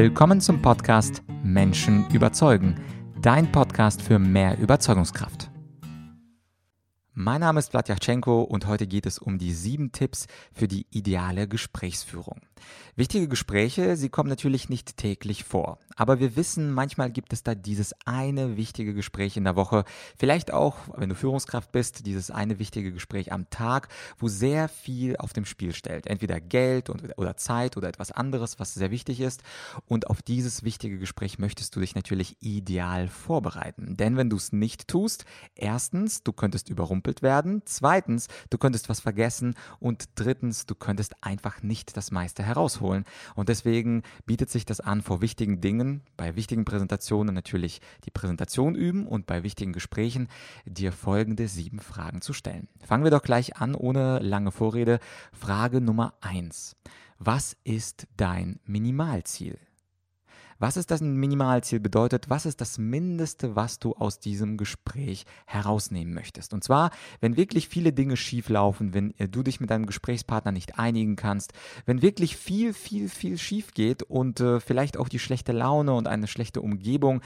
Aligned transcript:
Willkommen 0.00 0.40
zum 0.40 0.62
Podcast 0.62 1.24
Menschen 1.42 2.08
überzeugen, 2.10 2.76
dein 3.20 3.50
Podcast 3.50 4.00
für 4.00 4.20
mehr 4.20 4.56
Überzeugungskraft. 4.56 5.50
Mein 7.14 7.40
Name 7.40 7.58
ist 7.58 7.70
Vladyachenko 7.70 8.42
und 8.42 8.68
heute 8.68 8.86
geht 8.86 9.06
es 9.06 9.18
um 9.18 9.38
die 9.38 9.52
sieben 9.52 9.90
Tipps 9.90 10.28
für 10.52 10.68
die 10.68 10.86
ideale 10.90 11.48
Gesprächsführung. 11.48 12.42
Wichtige 12.96 13.28
Gespräche, 13.28 13.96
sie 13.96 14.08
kommen 14.08 14.28
natürlich 14.28 14.68
nicht 14.68 14.96
täglich 14.96 15.44
vor. 15.44 15.78
Aber 15.96 16.20
wir 16.20 16.36
wissen, 16.36 16.72
manchmal 16.72 17.10
gibt 17.10 17.32
es 17.32 17.42
da 17.42 17.54
dieses 17.54 17.92
eine 18.06 18.56
wichtige 18.56 18.94
Gespräch 18.94 19.36
in 19.36 19.44
der 19.44 19.56
Woche. 19.56 19.84
Vielleicht 20.16 20.52
auch, 20.52 20.76
wenn 20.96 21.08
du 21.08 21.16
Führungskraft 21.16 21.72
bist, 21.72 22.06
dieses 22.06 22.30
eine 22.30 22.60
wichtige 22.60 22.92
Gespräch 22.92 23.32
am 23.32 23.50
Tag, 23.50 23.88
wo 24.16 24.28
sehr 24.28 24.68
viel 24.68 25.16
auf 25.16 25.32
dem 25.32 25.44
Spiel 25.44 25.74
stellt. 25.74 26.06
Entweder 26.06 26.40
Geld 26.40 26.90
oder 27.16 27.36
Zeit 27.36 27.76
oder 27.76 27.88
etwas 27.88 28.12
anderes, 28.12 28.60
was 28.60 28.74
sehr 28.74 28.92
wichtig 28.92 29.20
ist. 29.20 29.42
Und 29.86 30.06
auf 30.06 30.22
dieses 30.22 30.62
wichtige 30.62 30.98
Gespräch 30.98 31.38
möchtest 31.38 31.74
du 31.74 31.80
dich 31.80 31.94
natürlich 31.94 32.36
ideal 32.40 33.08
vorbereiten. 33.08 33.96
Denn 33.96 34.16
wenn 34.16 34.30
du 34.30 34.36
es 34.36 34.52
nicht 34.52 34.88
tust, 34.88 35.24
erstens, 35.56 36.22
du 36.22 36.32
könntest 36.32 36.68
überrumpelt 36.68 37.22
werden. 37.22 37.62
Zweitens, 37.64 38.28
du 38.50 38.58
könntest 38.58 38.88
was 38.88 39.00
vergessen. 39.00 39.56
Und 39.80 40.10
drittens, 40.14 40.66
du 40.66 40.74
könntest 40.74 41.14
einfach 41.22 41.62
nicht 41.62 41.96
das 41.96 42.12
meiste 42.12 42.44
herausholen. 42.48 43.04
Und 43.34 43.48
deswegen 43.48 44.02
bietet 44.26 44.50
sich 44.50 44.66
das 44.66 44.80
an, 44.80 45.02
vor 45.02 45.20
wichtigen 45.20 45.60
Dingen, 45.60 46.02
bei 46.16 46.34
wichtigen 46.34 46.64
Präsentationen 46.64 47.34
natürlich 47.34 47.80
die 48.04 48.10
Präsentation 48.10 48.74
üben 48.74 49.06
und 49.06 49.26
bei 49.26 49.42
wichtigen 49.42 49.72
Gesprächen 49.72 50.28
dir 50.64 50.90
folgende 50.92 51.46
sieben 51.46 51.78
Fragen 51.78 52.20
zu 52.20 52.32
stellen. 52.32 52.68
Fangen 52.84 53.04
wir 53.04 53.10
doch 53.10 53.22
gleich 53.22 53.56
an, 53.56 53.74
ohne 53.74 54.18
lange 54.18 54.50
Vorrede. 54.50 54.98
Frage 55.32 55.80
Nummer 55.80 56.14
eins. 56.20 56.74
Was 57.18 57.56
ist 57.64 58.06
dein 58.16 58.60
Minimalziel? 58.64 59.58
Was 60.60 60.76
ist 60.76 60.90
das 60.90 61.00
Minimalziel 61.00 61.78
bedeutet? 61.78 62.30
Was 62.30 62.44
ist 62.44 62.60
das 62.60 62.78
Mindeste, 62.78 63.54
was 63.54 63.78
du 63.78 63.94
aus 63.94 64.18
diesem 64.18 64.56
Gespräch 64.56 65.24
herausnehmen 65.46 66.12
möchtest? 66.12 66.52
Und 66.52 66.64
zwar, 66.64 66.90
wenn 67.20 67.36
wirklich 67.36 67.68
viele 67.68 67.92
Dinge 67.92 68.16
schief 68.16 68.48
laufen, 68.48 68.92
wenn 68.92 69.16
äh, 69.18 69.28
du 69.28 69.44
dich 69.44 69.60
mit 69.60 69.70
deinem 69.70 69.86
Gesprächspartner 69.86 70.50
nicht 70.50 70.76
einigen 70.76 71.14
kannst, 71.14 71.52
wenn 71.86 72.02
wirklich 72.02 72.36
viel, 72.36 72.72
viel, 72.72 73.08
viel 73.08 73.38
schief 73.38 73.72
geht 73.72 74.02
und 74.02 74.40
äh, 74.40 74.58
vielleicht 74.58 74.96
auch 74.96 75.08
die 75.08 75.20
schlechte 75.20 75.52
Laune 75.52 75.94
und 75.94 76.08
eine 76.08 76.26
schlechte 76.26 76.60
Umgebung 76.60 77.22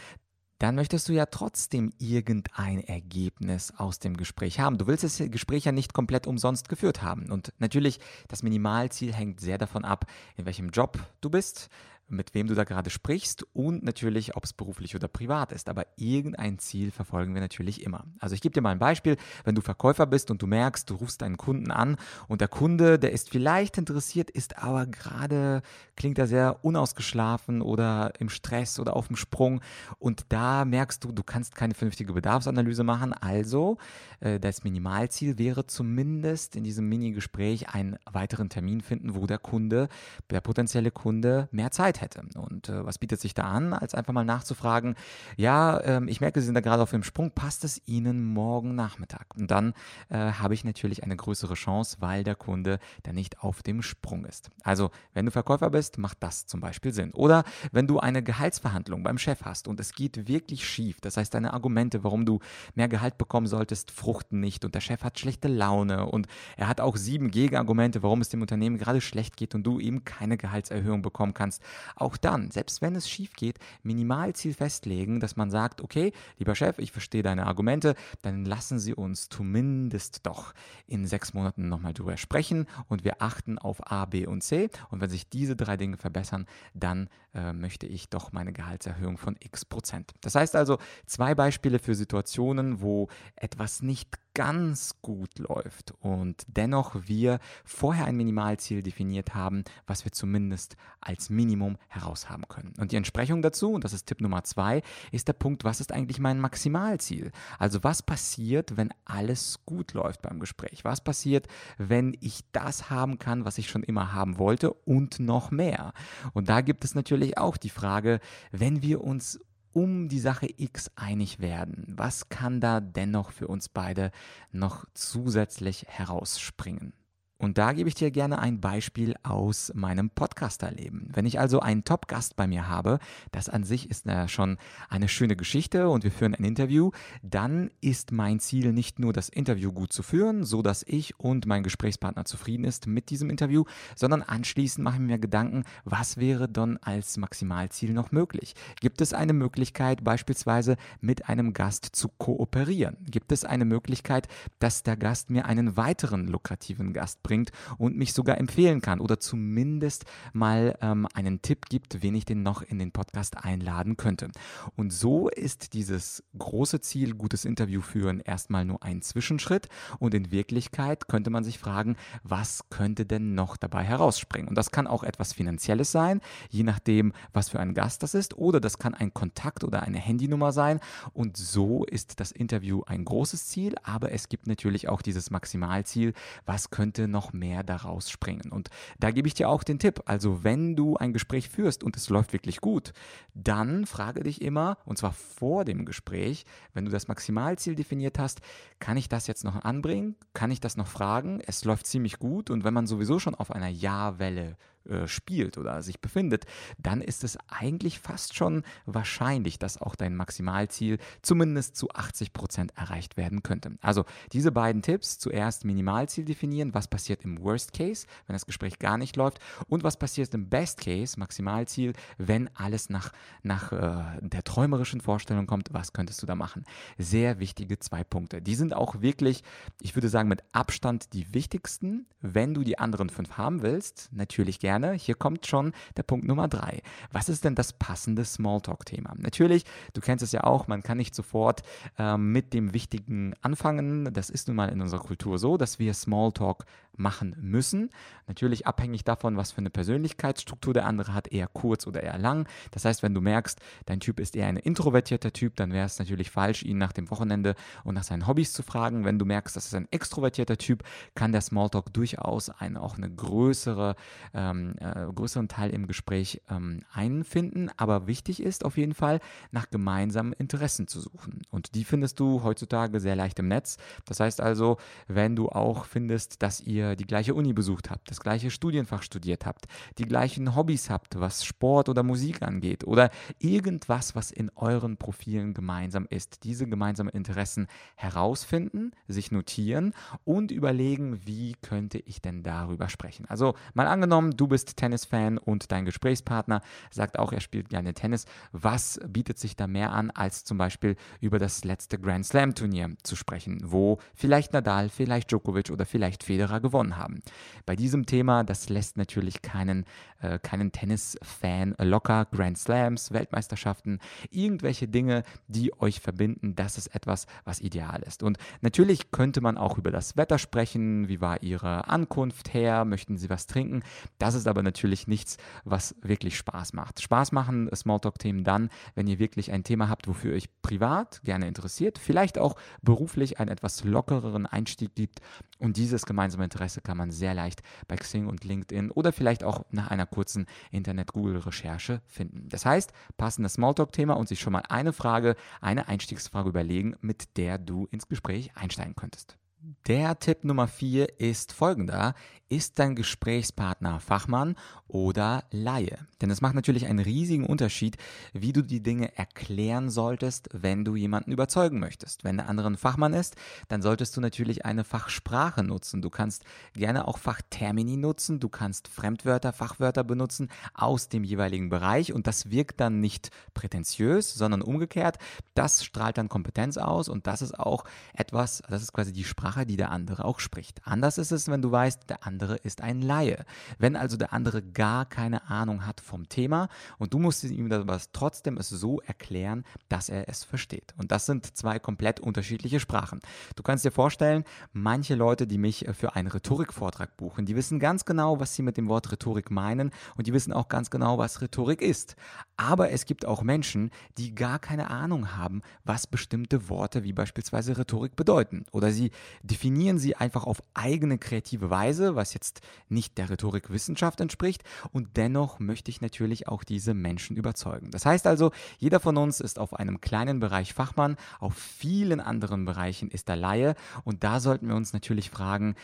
dann 0.59 0.77
möchtest 0.77 1.09
du 1.09 1.13
ja 1.13 1.27
trotzdem 1.27 1.91
irgendein 1.99 2.79
Ergebnis 2.85 3.73
aus 3.77 3.99
dem 3.99 4.17
Gespräch 4.17 4.61
haben. 4.61 4.79
Du 4.79 4.87
willst 4.87 5.03
das 5.03 5.19
Gespräch 5.19 5.65
ja 5.65 5.73
nicht 5.73 5.93
komplett 5.93 6.29
umsonst 6.29 6.69
geführt 6.69 7.03
haben. 7.03 7.33
Und 7.33 7.53
natürlich, 7.59 7.99
das 8.29 8.45
Minimalziel 8.45 9.13
hängt 9.13 9.41
sehr 9.41 9.59
davon 9.59 9.85
ab, 9.85 10.05
in 10.37 10.47
welchem 10.47 10.69
Job 10.69 11.01
du 11.21 11.31
bist, 11.31 11.69
mit 12.13 12.35
wem 12.35 12.47
du 12.47 12.55
da 12.55 12.65
gerade 12.65 12.91
sprichst 12.91 13.45
und 13.55 13.83
natürlich, 13.83 14.37
ob 14.37 14.45
es 14.45 14.53
beruflich 14.53 14.95
oder 14.95 15.09
privat 15.09 15.53
ist. 15.53 15.69
Aber 15.69 15.87
irgendein 15.97 16.59
Ziel 16.59 16.91
verfolgen 16.91 17.35
wir 17.35 17.41
natürlich 17.41 17.83
immer. 17.83 18.05
Also 18.21 18.35
ich 18.35 18.41
gebe 18.41 18.53
dir 18.53 18.61
mal 18.61 18.71
ein 18.71 18.79
Beispiel. 18.79 19.17
Wenn 19.45 19.55
du 19.55 19.63
Verkäufer 19.63 20.07
bist 20.07 20.31
und 20.31 20.43
du 20.43 20.47
merkst, 20.47 20.89
du 20.89 20.95
rufst 20.95 21.23
deinen 21.23 21.37
Kunden 21.37 21.71
an 21.71 21.97
und 22.29 22.41
der 22.41 22.49
Kunde, 22.49 22.99
der 22.99 23.13
ist 23.13 23.31
vielleicht 23.31 23.79
interessiert, 23.79 24.31
ist 24.31 24.59
aber 24.59 24.87
gerade, 24.87 25.63
klingt 25.97 26.19
er 26.19 26.27
sehr 26.27 26.65
unausgeschlafen 26.65 27.63
oder 27.63 28.13
im 28.19 28.29
Stress 28.29 28.79
oder 28.79 28.95
auf 28.95 29.07
dem 29.07 29.17
Sprung 29.17 29.61
und 29.99 30.27
da 30.29 30.65
merkst 30.65 31.03
du, 31.03 31.13
du 31.13 31.23
kannst 31.23 31.55
keine 31.55 31.75
vernünftige 31.75 32.13
Bedarfsanalyse 32.13 32.85
machen. 32.85 33.13
Also 33.13 33.79
äh, 34.21 34.39
das 34.39 34.65
Minimalziel 34.65 35.39
wäre 35.39 35.67
zumindest 35.67 36.57
in 36.57 36.65
diesem 36.65 36.89
Mini-Gespräch 36.89 37.71
einen 37.71 37.97
weiteren 38.11 38.51
Termin 38.51 38.83
finden, 38.83 39.15
wo 39.15 39.27
der 39.27 39.39
Kunde, 39.39 39.89
der 40.31 40.41
potenzielle 40.41 40.91
Kunde 40.91 41.49
mehr 41.53 41.71
Zeit 41.71 42.02
hätte. 42.03 42.23
Und 42.35 42.69
äh, 42.69 42.85
was 42.85 42.99
bietet 42.99 43.21
sich 43.21 43.33
da 43.33 43.45
an, 43.45 43.73
als 43.73 43.95
einfach 43.95 44.13
mal 44.13 44.25
nachzufragen, 44.25 44.97
ja, 45.37 45.81
ähm, 45.83 46.09
ich 46.09 46.21
merke, 46.21 46.41
Sie 46.41 46.47
sind 46.47 46.55
da 46.55 46.61
gerade 46.61 46.83
auf 46.83 46.91
dem 46.91 47.03
Sprung, 47.03 47.31
passt 47.31 47.65
es 47.65 47.81
Ihnen 47.87 48.25
morgen 48.25 48.75
Nachmittag? 48.75 49.27
Und 49.37 49.51
dann 49.51 49.73
äh, 50.11 50.17
habe 50.17 50.55
ich 50.55 50.65
natürlich 50.65 51.05
eine 51.05 51.17
größere 51.17 51.55
Chance, 51.55 51.97
weil 52.01 52.25
der 52.25 52.35
Kunde 52.35 52.79
da 53.05 53.13
nicht 53.13 53.41
auf 53.41 53.63
dem 53.63 53.81
Sprung 53.83 54.27
ist. 54.27 54.51
Also, 54.63 54.91
wenn 55.15 55.25
du 55.25 55.33
Verkäufer 55.33 55.71
bist, 55.71 55.97
macht 55.99 56.19
das 56.21 56.47
zum 56.47 56.61
Beispiel 56.61 56.93
Sinn. 56.93 57.13
Oder 57.15 57.45
wenn 57.71 57.87
du 57.87 57.99
eine 57.99 58.23
Gehaltsverhandlung 58.23 59.03
beim 59.03 59.19
Chef 59.19 59.45
hast 59.45 59.69
und 59.69 59.81
es 59.81 59.95
geht 59.95 60.29
wirklich 60.29 60.69
schief, 60.69 61.01
das 61.01 61.17
heißt, 61.17 61.33
deine 61.33 61.55
Argumente, 61.55 62.05
warum 62.05 62.27
du 62.27 62.41
mehr 62.75 62.89
Gehalt 62.89 63.17
bekommen 63.17 63.47
solltest, 63.47 63.91
fruchten 63.91 64.41
nicht 64.41 64.65
und 64.65 64.75
der 64.75 64.81
Chef 64.81 65.05
hat 65.05 65.19
schlechte 65.19 65.49
Laune 65.49 66.07
und 66.07 66.27
er 66.57 66.69
hat 66.69 66.81
auch 66.81 66.97
sieben 66.97 67.31
Gegenargumente, 67.31 68.03
warum 68.03 68.21
es 68.21 68.29
dem 68.29 68.41
Unternehmen 68.41 68.79
gerade 68.79 69.01
schlecht 69.01 69.37
geht 69.37 69.55
und 69.55 69.65
du 69.65 69.81
eben 69.81 70.05
keine 70.05 70.37
Gehaltserhöhung 70.37 71.03
bekommen 71.03 71.35
kannst, 71.35 71.63
auch 71.97 72.17
dann, 72.17 72.51
selbst 72.51 72.83
wenn 72.83 72.95
es 72.97 73.09
schief 73.09 73.33
geht, 73.35 73.59
Minimalziel 73.83 74.55
festlegen, 74.55 75.21
dass 75.21 75.37
man 75.37 75.51
sagt, 75.51 75.81
okay, 75.81 76.13
lieber 76.39 76.55
Chef, 76.55 76.79
ich 76.79 76.93
verstehe 76.93 77.23
deine 77.23 77.47
Argumente, 77.47 77.95
dann 78.23 78.45
lassen 78.45 78.79
Sie 78.79 78.95
uns 78.95 79.29
zumindest 79.29 80.27
doch 80.27 80.55
in 80.87 81.07
sechs 81.07 81.35
Monaten 81.35 81.69
nochmal 81.69 81.95
drüber 81.95 82.17
sprechen 82.17 82.67
und 82.89 83.05
wir 83.05 83.23
achten 83.23 83.59
auf 83.59 83.91
A, 83.91 84.05
B 84.05 84.27
und 84.27 84.43
C. 84.43 84.71
Und 84.91 85.01
wenn 85.01 85.11
sich 85.11 85.29
diese 85.29 85.57
drei 85.57 85.77
Dinge 85.77 85.97
verbessern, 85.97 86.47
dann 86.75 87.09
äh, 87.35 87.53
möchte 87.53 87.87
ich 87.87 88.09
doch 88.09 88.33
meine 88.33 88.53
Gehaltserhöhung 88.53 89.19
von 89.19 89.37
x 89.41 89.65
Prozent. 89.65 90.13
Das 90.21 90.35
heißt 90.35 90.57
also 90.57 90.79
zwei 91.07 91.35
Beispiele 91.35 91.79
für 91.79 91.95
Situationen, 91.95 92.83
wo 92.83 93.09
etwas 93.37 93.83
nicht 93.83 94.19
ganz 94.35 95.01
gut 95.03 95.39
läuft 95.39 95.93
und 96.01 96.45
dennoch 96.47 96.97
wir 97.07 97.39
vorher 97.65 98.07
ein 98.07 98.17
Minimalziel 98.17 98.83
definiert 98.83 99.35
haben, 99.35 99.65
was 99.87 100.05
wir 100.05 100.13
zumindest 100.13 100.77
als 101.01 101.29
Minimum 101.29 101.77
heraushaben 101.89 102.47
können. 102.49 102.73
Und 102.79 102.93
die 102.93 102.97
Entsprechung 102.97 103.43
dazu, 103.43 103.73
und 103.73 103.85
das 103.85 103.93
ist 103.93 104.07
Tipp 104.07 104.21
Nummer 104.21 104.45
zwei, 104.45 104.83
ist 105.11 105.29
der 105.29 105.35
Punkt, 105.35 105.65
was 105.65 105.81
ist 105.81 105.93
eigentlich 105.93 106.19
mein 106.19 106.41
Maximalziel? 106.41 107.31
Also 107.59 107.85
was 107.85 108.03
passiert, 108.03 108.77
wenn 108.77 108.95
alles 109.05 109.61
gut 109.67 109.93
läuft 109.93 110.23
beim 110.23 110.41
Gespräch? 110.41 110.85
Was 110.85 111.03
passiert, 111.03 111.47
wenn 111.79 112.17
ich 112.21 112.41
das 112.53 112.91
haben 112.91 113.19
kann, 113.19 113.45
was 113.45 113.59
ich 113.59 113.69
schon 113.69 113.83
immer 113.83 114.13
haben 114.13 114.39
wollte 114.39 114.73
und 114.73 115.21
noch 115.21 115.51
mehr? 115.51 115.93
Und 116.33 116.49
da 116.49 116.61
gibt 116.61 116.85
es 116.85 116.95
natürlich 116.95 117.39
auch 117.39 117.57
die 117.57 117.71
Frage, 117.71 118.21
wenn 118.51 118.83
wir 118.83 119.03
uns 119.03 119.41
um 119.73 120.09
die 120.09 120.21
Sache 120.21 120.49
X 120.57 120.91
einig 120.97 121.41
werden. 121.41 121.95
Was 121.97 122.29
kann 122.29 122.61
da 122.61 122.81
dennoch 122.81 123.33
für 123.33 123.49
uns 123.49 123.69
beide 123.69 124.11
noch 124.51 124.85
zusätzlich 124.95 125.87
herausspringen? 125.89 126.93
Und 127.43 127.59
da 127.59 127.73
gebe 127.73 127.89
ich 127.89 127.97
dir 127.97 128.13
gerne 128.13 128.39
ein 128.39 128.61
Beispiel 128.61 129.17
aus 129.25 129.73
meinem 129.75 130.11
Podcasterleben. 130.11 131.11
Wenn 131.13 131.27
ich 131.27 131.41
also 131.41 131.59
einen 131.59 131.83
Top-Gast 131.83 132.37
bei 132.37 132.47
mir 132.47 132.69
habe, 132.69 133.01
das 133.33 133.49
an 133.49 133.65
sich 133.65 133.91
ist 133.91 134.07
ja 134.07 134.29
schon 134.29 134.59
eine 134.89 135.09
schöne 135.09 135.35
Geschichte 135.35 135.89
und 135.89 136.05
wir 136.05 136.13
führen 136.13 136.37
ein 136.37 136.45
Interview, 136.45 136.93
dann 137.21 137.73
ist 137.81 138.13
mein 138.13 138.39
Ziel 138.39 138.73
nicht 138.73 139.01
nur 139.01 139.13
das 139.13 139.29
Interview 139.29 139.73
gut 139.73 139.93
zu 139.93 140.05
führen, 140.05 140.45
so 140.45 140.63
dass 140.63 140.85
ich 140.87 141.19
und 141.19 141.45
mein 141.47 141.65
Gesprächspartner 141.65 142.27
zufrieden 142.27 142.63
ist 142.63 142.87
mit 142.87 143.11
diesem 143.11 143.29
Interview, 143.29 143.65
sondern 143.97 144.23
anschließend 144.23 144.85
mache 144.85 144.99
ich 144.99 145.03
mir 145.03 145.19
Gedanken, 145.19 145.65
was 145.85 146.19
wäre 146.19 146.49
dann 146.49 146.77
als 146.77 147.17
Maximalziel 147.17 147.93
noch 147.93 148.13
möglich? 148.13 148.55
Gibt 148.79 149.01
es 149.01 149.15
eine 149.15 149.33
Möglichkeit, 149.33 150.05
beispielsweise 150.05 150.77
mit 151.01 151.29
einem 151.29 151.55
Gast 151.55 151.89
zu 151.91 152.09
kooperieren? 152.19 152.99
Gibt 153.05 153.33
es 153.33 153.45
eine 153.45 153.65
Möglichkeit, 153.65 154.29
dass 154.61 154.85
der 154.85 154.97
Gast 154.97 155.29
mir 155.29 155.47
einen 155.47 155.77
weiteren 155.77 156.29
lukrativen 156.29 156.93
Gast 156.93 157.21
bringt? 157.25 157.32
Bringt 157.33 157.51
und 157.79 157.97
mich 157.97 158.13
sogar 158.13 158.37
empfehlen 158.37 158.83
kann 158.83 159.01
oder 159.01 159.19
zumindest 159.19 160.05
mal 160.35 160.77
ähm, 160.83 161.09
einen 161.15 161.41
Tipp 161.41 161.65
gibt, 161.71 162.03
wen 162.03 162.15
ich 162.15 162.27
denn 162.27 162.43
noch 162.43 162.61
in 162.61 162.79
den 162.79 162.93
Podcast 162.93 163.43
einladen 163.43 163.97
könnte. 163.97 164.29
Und 164.77 164.93
so 164.93 165.31
ist 165.31 165.73
dieses 165.73 166.23
große 166.37 166.83
Ziel, 166.83 167.15
gutes 167.15 167.47
Interview 167.47 167.81
führen, 167.81 168.21
erstmal 168.21 168.67
nur 168.67 168.83
ein 168.83 169.01
Zwischenschritt 169.01 169.71
und 169.99 170.13
in 170.13 170.31
Wirklichkeit 170.31 171.09
könnte 171.09 171.31
man 171.31 171.43
sich 171.43 171.59
fragen, 171.59 171.97
was 172.23 172.69
könnte 172.69 173.07
denn 173.07 173.35
noch 173.35 173.57
dabei 173.57 173.83
herausspringen? 173.85 174.49
Und 174.49 174.59
das 174.59 174.71
kann 174.71 174.87
auch 174.87 175.03
etwas 175.03 175.33
Finanzielles 175.33 175.91
sein, 175.91 176.21
je 176.51 176.65
nachdem, 176.65 177.15
was 177.33 177.49
für 177.49 177.61
ein 177.61 177.73
Gast 177.73 178.03
das 178.03 178.13
ist, 178.13 178.37
oder 178.37 178.61
das 178.61 178.77
kann 178.77 178.93
ein 178.93 179.15
Kontakt 179.15 179.65
oder 179.65 179.83
eine 179.83 179.99
Handynummer 179.99 180.53
sein. 180.53 180.81
Und 181.15 181.39
so 181.39 181.87
ist 181.87 182.21
das 182.21 182.31
Interview 182.31 182.83
ein 182.87 183.07
großes 183.07 183.47
Ziel, 183.47 183.75
aber 183.85 184.13
es 184.13 184.29
gibt 184.29 184.47
natürlich 184.47 184.91
auch 184.91 185.01
dieses 185.01 185.31
Maximalziel, 185.31 186.13
was 186.45 186.69
könnte 186.69 187.09
noch 187.13 187.33
mehr 187.33 187.63
daraus 187.63 188.11
springen. 188.11 188.51
Und 188.51 188.71
da 188.99 189.13
gebe 189.13 189.29
ich 189.29 189.35
dir 189.35 189.49
auch 189.49 189.63
den 189.63 189.79
Tipp. 189.79 190.03
Also 190.07 190.43
wenn 190.43 190.75
du 190.75 190.97
ein 190.97 191.13
Gespräch 191.13 191.49
führst 191.49 191.85
und 191.85 191.97
es 191.97 192.09
läuft 192.09 192.33
wirklich 192.33 192.61
gut, 192.61 192.93
dann 193.35 193.87
frage 193.87 194.25
dich 194.25 194.43
immer, 194.43 194.79
und 194.85 194.99
zwar 194.99 195.13
vor 195.13 195.65
dem 195.65 195.85
Gespräch, 195.85 196.45
wenn 196.75 196.85
du 196.85 196.91
das 196.91 197.07
Maximalziel 197.07 197.77
definiert 197.77 198.19
hast, 198.19 198.41
kann 198.81 198.97
ich 198.97 199.09
das 199.09 199.29
jetzt 199.29 199.45
noch 199.45 199.63
anbringen? 199.65 200.17
Kann 200.35 200.51
ich 200.51 200.61
das 200.61 200.77
noch 200.77 200.89
fragen? 200.89 201.41
Es 201.47 201.65
läuft 201.65 201.87
ziemlich 201.87 202.19
gut 202.19 202.51
und 202.51 202.65
wenn 202.65 202.75
man 202.75 202.89
sowieso 202.89 203.21
schon 203.21 203.37
auf 203.37 203.53
einer 203.53 203.69
Ja-Welle 203.69 204.57
äh, 204.89 205.07
spielt 205.07 205.59
oder 205.59 205.83
sich 205.83 206.01
befindet, 206.01 206.45
dann 206.79 207.01
ist 207.01 207.25
es 207.25 207.39
eigentlich 207.49 208.01
fast 208.01 208.35
schon 208.35 208.65
wahrscheinlich, 208.87 209.59
dass 209.59 209.81
auch 209.81 209.95
dein 209.95 210.17
Maximalziel 210.17 210.99
zumindest 211.23 211.77
zu 211.77 211.91
80 211.91 212.33
Prozent 212.33 212.73
erreicht 212.77 213.17
werden 213.17 213.43
könnte. 213.43 213.73
Also 213.81 214.05
diese 214.33 214.51
beiden 214.51 214.83
Tipps, 214.83 215.19
zuerst 215.19 215.65
Minimalziel 215.65 216.25
definieren, 216.25 216.75
was 216.75 216.89
passiert 216.89 217.25
im 217.25 217.41
Worst 217.43 217.73
Case, 217.73 218.07
wenn 218.27 218.35
das 218.35 218.47
Gespräch 218.47 218.79
gar 218.79 218.99
nicht 218.99 219.17
läuft 219.17 219.39
und 219.69 219.85
was 219.85 219.97
passiert 219.97 220.35
im 220.35 220.49
Best 220.49 220.81
Case, 220.81 221.19
Maximalziel, 221.19 221.93
wenn 222.19 222.51
alles 222.57 222.91
nach, 222.91 223.13
nach 223.43 223.73
äh, 223.73 224.21
der 224.21 224.43
träumerischen 224.43 225.01
Vorstellung 225.01 225.47
kommt, 225.47 225.69
was 225.73 225.93
könntest 225.93 226.23
du 226.23 226.27
da 226.27 226.35
machen? 226.35 226.65
Sehr 226.99 227.39
wichtige 227.39 227.79
zwei 227.79 228.03
Punkte. 228.05 228.43
Die 228.43 228.55
sind 228.55 228.75
auch 228.75 229.01
wirklich, 229.01 229.43
ich 229.81 229.95
würde 229.95 230.09
sagen, 230.09 230.29
mit 230.29 230.43
Abstand 230.53 231.13
die 231.13 231.33
wichtigsten. 231.33 232.07
Wenn 232.21 232.55
du 232.55 232.63
die 232.63 232.79
anderen 232.79 233.11
fünf 233.11 233.37
haben 233.37 233.63
willst, 233.63 234.09
natürlich 234.13 234.59
gerne. 234.59 234.72
Hier 234.81 235.15
kommt 235.15 235.47
schon 235.47 235.73
der 235.97 236.03
Punkt 236.03 236.27
Nummer 236.27 236.49
drei. 236.49 236.83
Was 237.13 237.29
ist 237.29 237.45
denn 237.45 237.55
das 237.55 237.73
passende 237.73 238.25
Smalltalk-Thema? 238.25 239.15
Natürlich, 239.19 239.65
du 239.93 240.01
kennst 240.01 240.23
es 240.23 240.33
ja 240.33 240.45
auch, 240.45 240.67
man 240.67 240.83
kann 240.83 240.97
nicht 240.97 241.15
sofort 241.15 241.63
äh, 241.99 242.17
mit 242.17 242.55
dem 242.55 242.73
Wichtigen 242.73 243.35
anfangen. 243.43 244.13
Das 244.13 244.31
ist 244.31 244.49
nun 244.49 244.57
mal 244.57 244.71
in 244.71 244.81
unserer 244.81 245.01
Kultur 245.01 245.39
so, 245.39 245.57
dass 245.57 245.79
wir 245.79 245.93
Smalltalk 245.93 246.65
machen 246.97 247.35
müssen. 247.41 247.91
Natürlich 248.27 248.67
abhängig 248.67 249.05
davon, 249.05 249.37
was 249.37 249.53
für 249.53 249.59
eine 249.59 249.71
Persönlichkeitsstruktur 249.71 250.75
der 250.75 250.87
andere 250.87 251.15
hat, 251.15 251.29
eher 251.29 251.49
kurz 251.49 251.87
oder 251.87 252.03
eher 252.03 252.19
lang. 252.19 252.49
Das 252.71 252.85
heißt, 252.85 253.03
wenn 253.03 253.15
du 253.15 253.21
merkst, 253.21 253.61
dein 253.87 254.01
Typ 254.01 254.21
ist 254.21 254.37
eher 254.37 254.47
ein 254.47 254.57
introvertierter 254.57 255.33
Typ, 255.33 255.57
dann 255.57 255.73
wäre 255.73 255.87
es 255.87 255.99
natürlich 255.99 256.31
falsch, 256.31 256.63
ihn 256.63 256.79
nach 256.79 256.93
dem 256.93 257.11
Wochenende 257.11 257.55
und 257.85 257.95
nach 257.95 258.05
seinen 258.05 258.27
Hobbys 258.27 258.53
zu 258.53 258.63
fragen. 258.63 259.05
Wenn 259.05 259.19
du 259.19 259.25
merkst, 259.25 259.57
das 259.57 259.67
ist 259.67 259.75
ein 259.75 259.89
extrovertierter 259.91 260.57
Typ, 260.57 260.83
kann 261.15 261.33
der 261.33 261.41
Smalltalk 261.41 261.93
durchaus 261.93 262.51
einen, 262.51 262.77
auch 262.77 262.97
eine 262.97 263.11
größere, 263.11 263.97
ähm, 264.35 264.62
äh, 264.79 265.07
größeren 265.15 265.49
Teil 265.49 265.71
im 265.71 265.87
Gespräch 265.87 266.41
ähm, 266.51 266.83
einfinden. 266.93 267.71
Aber 267.77 268.07
wichtig 268.07 268.43
ist 268.43 268.65
auf 268.65 268.77
jeden 268.77 268.95
Fall, 268.95 269.21
nach 269.51 269.71
gemeinsamen 269.71 270.33
Interessen 270.33 270.89
zu 270.89 271.01
suchen. 271.01 271.43
Und 271.51 271.75
die 271.75 271.85
findest 271.85 272.21
du 272.21 272.43
heutzutage 272.43 273.01
sehr 273.01 273.17
leicht 273.17 273.39
im 273.39 273.49
Netz. 273.49 273.77
Das 274.07 274.21
heißt 274.21 274.41
also, 274.41 274.79
wenn 275.09 275.37
du 275.37 275.49
auch 275.49 275.85
findest, 275.85 276.43
dass 276.43 276.61
ihr 276.61 276.97
die 276.97 277.07
gleiche 277.07 277.35
Uni 277.35 277.53
besucht 277.53 277.91
habt, 277.91 278.11
das 278.11 278.21
gleiche 278.21 278.51
Studienfach 278.51 279.03
studiert 279.03 279.47
habt, 279.47 279.67
die 279.99 280.05
gleichen 280.05 280.55
Hobbys 280.55 280.91
habt, 280.91 281.19
was 281.21 281.45
Sport 281.45 281.89
oder 281.89 282.03
Musik 282.03 282.43
angeht 282.43 282.85
oder 282.85 283.11
irgendwas, 283.39 284.15
was 284.15 284.31
in 284.31 284.51
euren 284.57 284.97
Profilen 284.97 285.55
gemeinsam 285.55 286.07
ist. 286.09 286.45
Diese 286.45 286.67
gemeinsamen 286.67 287.11
Interessen 287.11 287.67
herausfinden, 287.97 288.93
sich 289.09 289.33
notieren 289.33 289.95
und 290.25 290.51
überlegen, 290.51 291.27
wie 291.27 291.55
könnte 291.63 291.99
ich 291.99 292.21
denn 292.21 292.43
darüber 292.43 292.89
sprechen. 292.89 293.27
Also 293.27 293.55
mal 293.75 293.87
angenommen, 293.87 294.37
du 294.37 294.47
bist 294.53 294.77
Tennisfan 294.77 295.39
und 295.39 295.73
dein 295.73 295.85
Gesprächspartner 295.87 296.61
sagt 296.91 297.19
auch, 297.19 297.33
er 297.33 297.41
spielt 297.41 297.71
gerne 297.71 297.95
Tennis. 297.95 298.27
Was 298.53 299.01
bietet 299.09 299.39
sich 299.39 299.57
da 299.57 299.67
mehr 299.67 299.93
an, 299.93 300.11
als 300.11 300.45
zum 300.45 300.59
Beispiel 300.59 300.97
über 301.21 301.39
das 301.39 301.65
letzte 301.65 301.99
Grand 301.99 302.27
Slam 302.27 302.55
Turnier 302.55 302.91
zu 303.03 303.17
sprechen, 303.17 303.61
wo 303.65 303.99
vielleicht 304.15 304.53
Nadal, 304.53 304.91
vielleicht 304.91 305.31
Djokovic 305.31 305.71
oder 305.71 305.87
vielleicht 305.87 306.23
Federer 306.23 306.61
gewonnen 306.61 306.97
haben. 306.97 307.23
Bei 307.65 307.77
diesem 307.77 308.07
Thema, 308.07 308.45
das 308.45 308.69
lässt 308.69 308.97
natürlich 308.97 309.41
keinen, 309.41 309.87
äh, 310.21 310.39
keinen 310.39 310.71
Tennis-Fan 310.71 311.77
locker. 311.79 312.27
Grand 312.31 312.59
Slams, 312.59 313.13
Weltmeisterschaften, 313.13 314.01
irgendwelche 314.31 314.87
Dinge, 314.87 315.23
die 315.49 315.73
euch 315.81 316.01
verbinden, 316.01 316.55
das 316.55 316.77
ist 316.77 316.95
etwas, 316.95 317.27
was 317.45 317.61
ideal 317.61 318.03
ist. 318.03 318.23
Und 318.23 318.39
natürlich 318.61 319.11
könnte 319.11 319.41
man 319.41 319.57
auch 319.57 319.79
über 319.79 319.91
das 319.91 320.17
Wetter 320.17 320.39
sprechen. 320.39 321.09
Wie 321.09 321.21
war 321.21 321.43
Ihre 321.43 321.89
Ankunft 321.89 322.53
her? 322.53 322.85
Möchten 322.85 323.17
Sie 323.17 323.31
was 323.31 323.47
trinken? 323.47 323.83
Das 324.19 324.35
ist 324.35 324.42
aber 324.47 324.63
natürlich 324.63 325.07
nichts, 325.07 325.37
was 325.65 325.95
wirklich 326.03 326.37
Spaß 326.37 326.73
macht. 326.73 327.01
Spaß 327.01 327.33
machen 327.33 327.71
Smalltalk-Themen 327.75 328.45
dann, 328.45 328.71
wenn 328.95 329.07
ihr 329.07 329.19
wirklich 329.19 329.53
ein 329.53 329.65
Thema 329.65 329.89
habt, 329.89 330.09
wofür 330.09 330.35
euch 330.35 330.49
privat 330.63 331.23
gerne 331.25 331.49
interessiert, 331.49 331.99
vielleicht 331.99 332.39
auch 332.39 332.57
beruflich 332.83 333.39
einen 333.41 333.51
etwas 333.51 333.85
lockereren 333.85 334.47
Einstieg 334.47 334.95
gibt 334.95 335.21
und 335.59 335.77
dieses 335.77 336.07
gemeinsame 336.07 336.45
Interesse 336.45 336.81
kann 336.81 336.97
man 336.97 337.11
sehr 337.11 337.35
leicht 337.35 337.63
bei 337.87 337.97
Xing 337.97 338.27
und 338.27 338.45
LinkedIn 338.45 338.91
oder 338.91 339.13
vielleicht 339.13 339.45
auch 339.45 339.65
nach 339.71 339.89
einer 339.89 340.07
kurzen 340.07 340.47
Internet-Google-Recherche 340.71 342.03
finden. 342.07 342.49
Das 342.49 342.67
heißt, 342.67 342.93
passendes 343.17 343.55
Smalltalk-Thema 343.55 344.15
und 344.15 344.29
sich 344.29 344.41
schon 344.41 344.53
mal 344.53 344.65
eine 344.69 344.93
Frage, 344.93 345.37
eine 345.61 345.89
Einstiegsfrage 345.89 346.49
überlegen, 346.49 346.97
mit 347.01 347.37
der 347.37 347.59
du 347.59 347.87
ins 347.91 348.09
Gespräch 348.09 348.51
einsteigen 348.57 348.97
könntest. 348.97 349.39
Der 349.87 350.19
Tipp 350.19 350.43
Nummer 350.43 350.67
vier 350.67 351.21
ist 351.21 351.53
folgender. 351.53 352.15
Ist 352.53 352.79
dein 352.79 352.97
Gesprächspartner 352.97 353.99
Fachmann 353.99 354.57
oder 354.87 355.45
Laie? 355.53 355.97
Denn 356.21 356.31
es 356.31 356.43
macht 356.43 356.55
natürlich 356.55 356.87
einen 356.87 356.99
riesigen 356.99 357.47
Unterschied, 357.47 357.97
wie 358.35 358.53
du 358.53 358.61
die 358.61 358.83
Dinge 358.83 359.17
erklären 359.17 359.89
solltest, 359.89 360.51
wenn 360.53 360.85
du 360.85 360.95
jemanden 360.95 361.33
überzeugen 361.33 361.81
möchtest. 361.81 362.25
Wenn 362.25 362.37
der 362.37 362.51
andere 362.51 362.67
ein 362.67 362.77
Fachmann 362.77 363.15
ist, 363.15 363.37
dann 363.69 363.81
solltest 363.81 364.15
du 364.19 364.21
natürlich 364.21 364.67
eine 364.67 364.85
Fachsprache 364.85 365.65
nutzen. 365.65 366.03
Du 366.03 366.11
kannst 366.11 366.45
gerne 366.75 367.09
auch 367.09 367.17
Fachtermini 367.17 367.97
nutzen, 367.97 368.39
du 368.39 368.51
kannst 368.51 368.87
Fremdwörter, 368.87 369.55
Fachwörter 369.55 370.05
benutzen 370.05 370.51
aus 370.75 371.09
dem 371.09 371.25
jeweiligen 371.25 371.71
Bereich 371.71 372.13
und 372.13 372.27
das 372.27 372.51
wirkt 372.51 372.81
dann 372.81 373.01
nicht 373.01 373.31
prätentiös, 373.55 374.35
sondern 374.35 374.61
umgekehrt. 374.61 375.17
Das 375.55 375.87
strahlt 375.87 376.19
dann 376.19 376.29
Kompetenz 376.29 376.77
aus 376.77 377.09
und 377.09 377.27
das 377.27 377.41
ist 377.41 377.59
auch 377.59 377.85
etwas, 378.13 378.63
das 378.69 378.83
ist 378.83 378.93
quasi 378.93 379.15
die 379.15 379.25
Sprache, 379.25 379.65
die 379.65 379.77
der 379.77 379.91
andere 379.91 380.27
auch 380.27 380.39
spricht. 380.39 380.83
Anders 380.85 381.17
ist 381.17 381.33
es, 381.33 381.49
wenn 381.49 381.63
du 381.63 381.73
weißt, 381.73 382.11
der 382.11 382.27
andere 382.27 382.42
andere 382.43 382.57
ist 382.65 382.81
ein 382.81 383.03
Laie. 383.03 383.45
Wenn 383.79 383.95
also 383.95 384.17
der 384.17 384.33
andere 384.33 384.63
gar 384.63 385.07
keine 385.07 385.49
Ahnung 385.49 385.87
hat 385.87 386.01
vom 386.01 386.29
Thema 386.29 386.69
und 386.99 387.15
du 387.15 387.21
musst 387.21 387.45
ihm 387.45 387.69
das 387.69 388.11
trotzdem 388.13 388.57
es 388.57 388.69
so 388.69 389.01
erklären, 389.03 389.65
dass 389.89 390.09
er 390.09 390.29
es 390.29 390.43
versteht. 390.43 390.93
Und 390.99 391.13
das 391.13 391.27
sind 391.27 391.57
zwei 391.57 391.79
komplett 391.79 392.19
unterschiedliche 392.19 392.81
Sprachen. 392.81 393.21
Du 393.55 393.63
kannst 393.63 393.85
dir 393.85 393.93
vorstellen, 393.93 394.43
manche 394.73 395.15
Leute, 395.15 395.47
die 395.47 395.59
mich 395.59 395.87
für 395.93 396.17
einen 396.17 396.29
Rhetorikvortrag 396.29 397.17
buchen, 397.17 397.47
die 397.47 397.55
wissen 397.55 397.79
ganz 397.79 398.05
genau, 398.05 398.41
was 398.41 398.57
sie 398.57 398.63
mit 398.63 398.77
dem 398.77 398.89
Wort 398.89 399.13
Rhetorik 399.13 399.51
meinen 399.53 399.93
und 400.17 400.27
die 400.27 400.33
wissen 400.33 400.53
auch 400.53 400.69
ganz 400.69 400.91
genau, 400.91 401.19
was 401.19 401.41
Rhetorik 401.43 401.81
ist. 401.81 402.17
Aber 402.57 402.91
es 402.91 403.07
gibt 403.07 403.25
auch 403.25 403.43
Menschen, 403.43 403.91
die 404.19 404.35
gar 404.35 404.59
keine 404.59 404.91
Ahnung 404.91 405.37
haben, 405.37 405.63
was 405.85 406.09
bestimmte 406.09 406.69
Worte 406.69 407.05
wie 407.05 407.13
beispielsweise 407.13 407.79
Rhetorik 407.79 408.17
bedeuten. 408.17 408.65
Oder 408.73 408.91
sie 408.91 409.13
definieren 409.43 409.99
sie 409.99 410.17
einfach 410.17 410.45
auf 410.45 410.63
eigene 410.75 411.19
kreative 411.19 411.71
Weise, 411.71 412.17
was 412.17 412.32
jetzt 412.35 412.61
nicht 412.89 413.19
der 413.19 413.31
Rhetorikwissenschaft 413.31 414.21
entspricht. 414.21 414.63
Und 414.93 415.17
dennoch 415.17 415.59
möchte 415.59 415.91
ich 415.91 416.01
natürlich 416.01 416.49
auch 416.49 416.65
diese 416.65 416.95
Menschen 416.95 417.37
überzeugen. 417.37 417.91
Das 417.91 418.07
heißt 418.07 418.27
also, 418.27 418.53
jeder 418.79 419.01
von 419.01 419.17
uns 419.17 419.41
ist 419.41 419.59
auf 419.59 419.75
einem 419.75 420.01
kleinen 420.01 420.41
Bereich 420.41 420.75
Fachmann, 420.75 421.17
auf 421.41 421.55
vielen 421.55 422.21
anderen 422.21 422.65
Bereichen 422.65 423.11
ist 423.11 423.29
er 423.29 423.37
Laie. 423.37 423.75
Und 424.05 424.25
da 424.25 424.41
sollten 424.41 424.69
wir 424.69 424.77
uns 424.77 424.93
natürlich 424.93 425.31
fragen, 425.31 425.75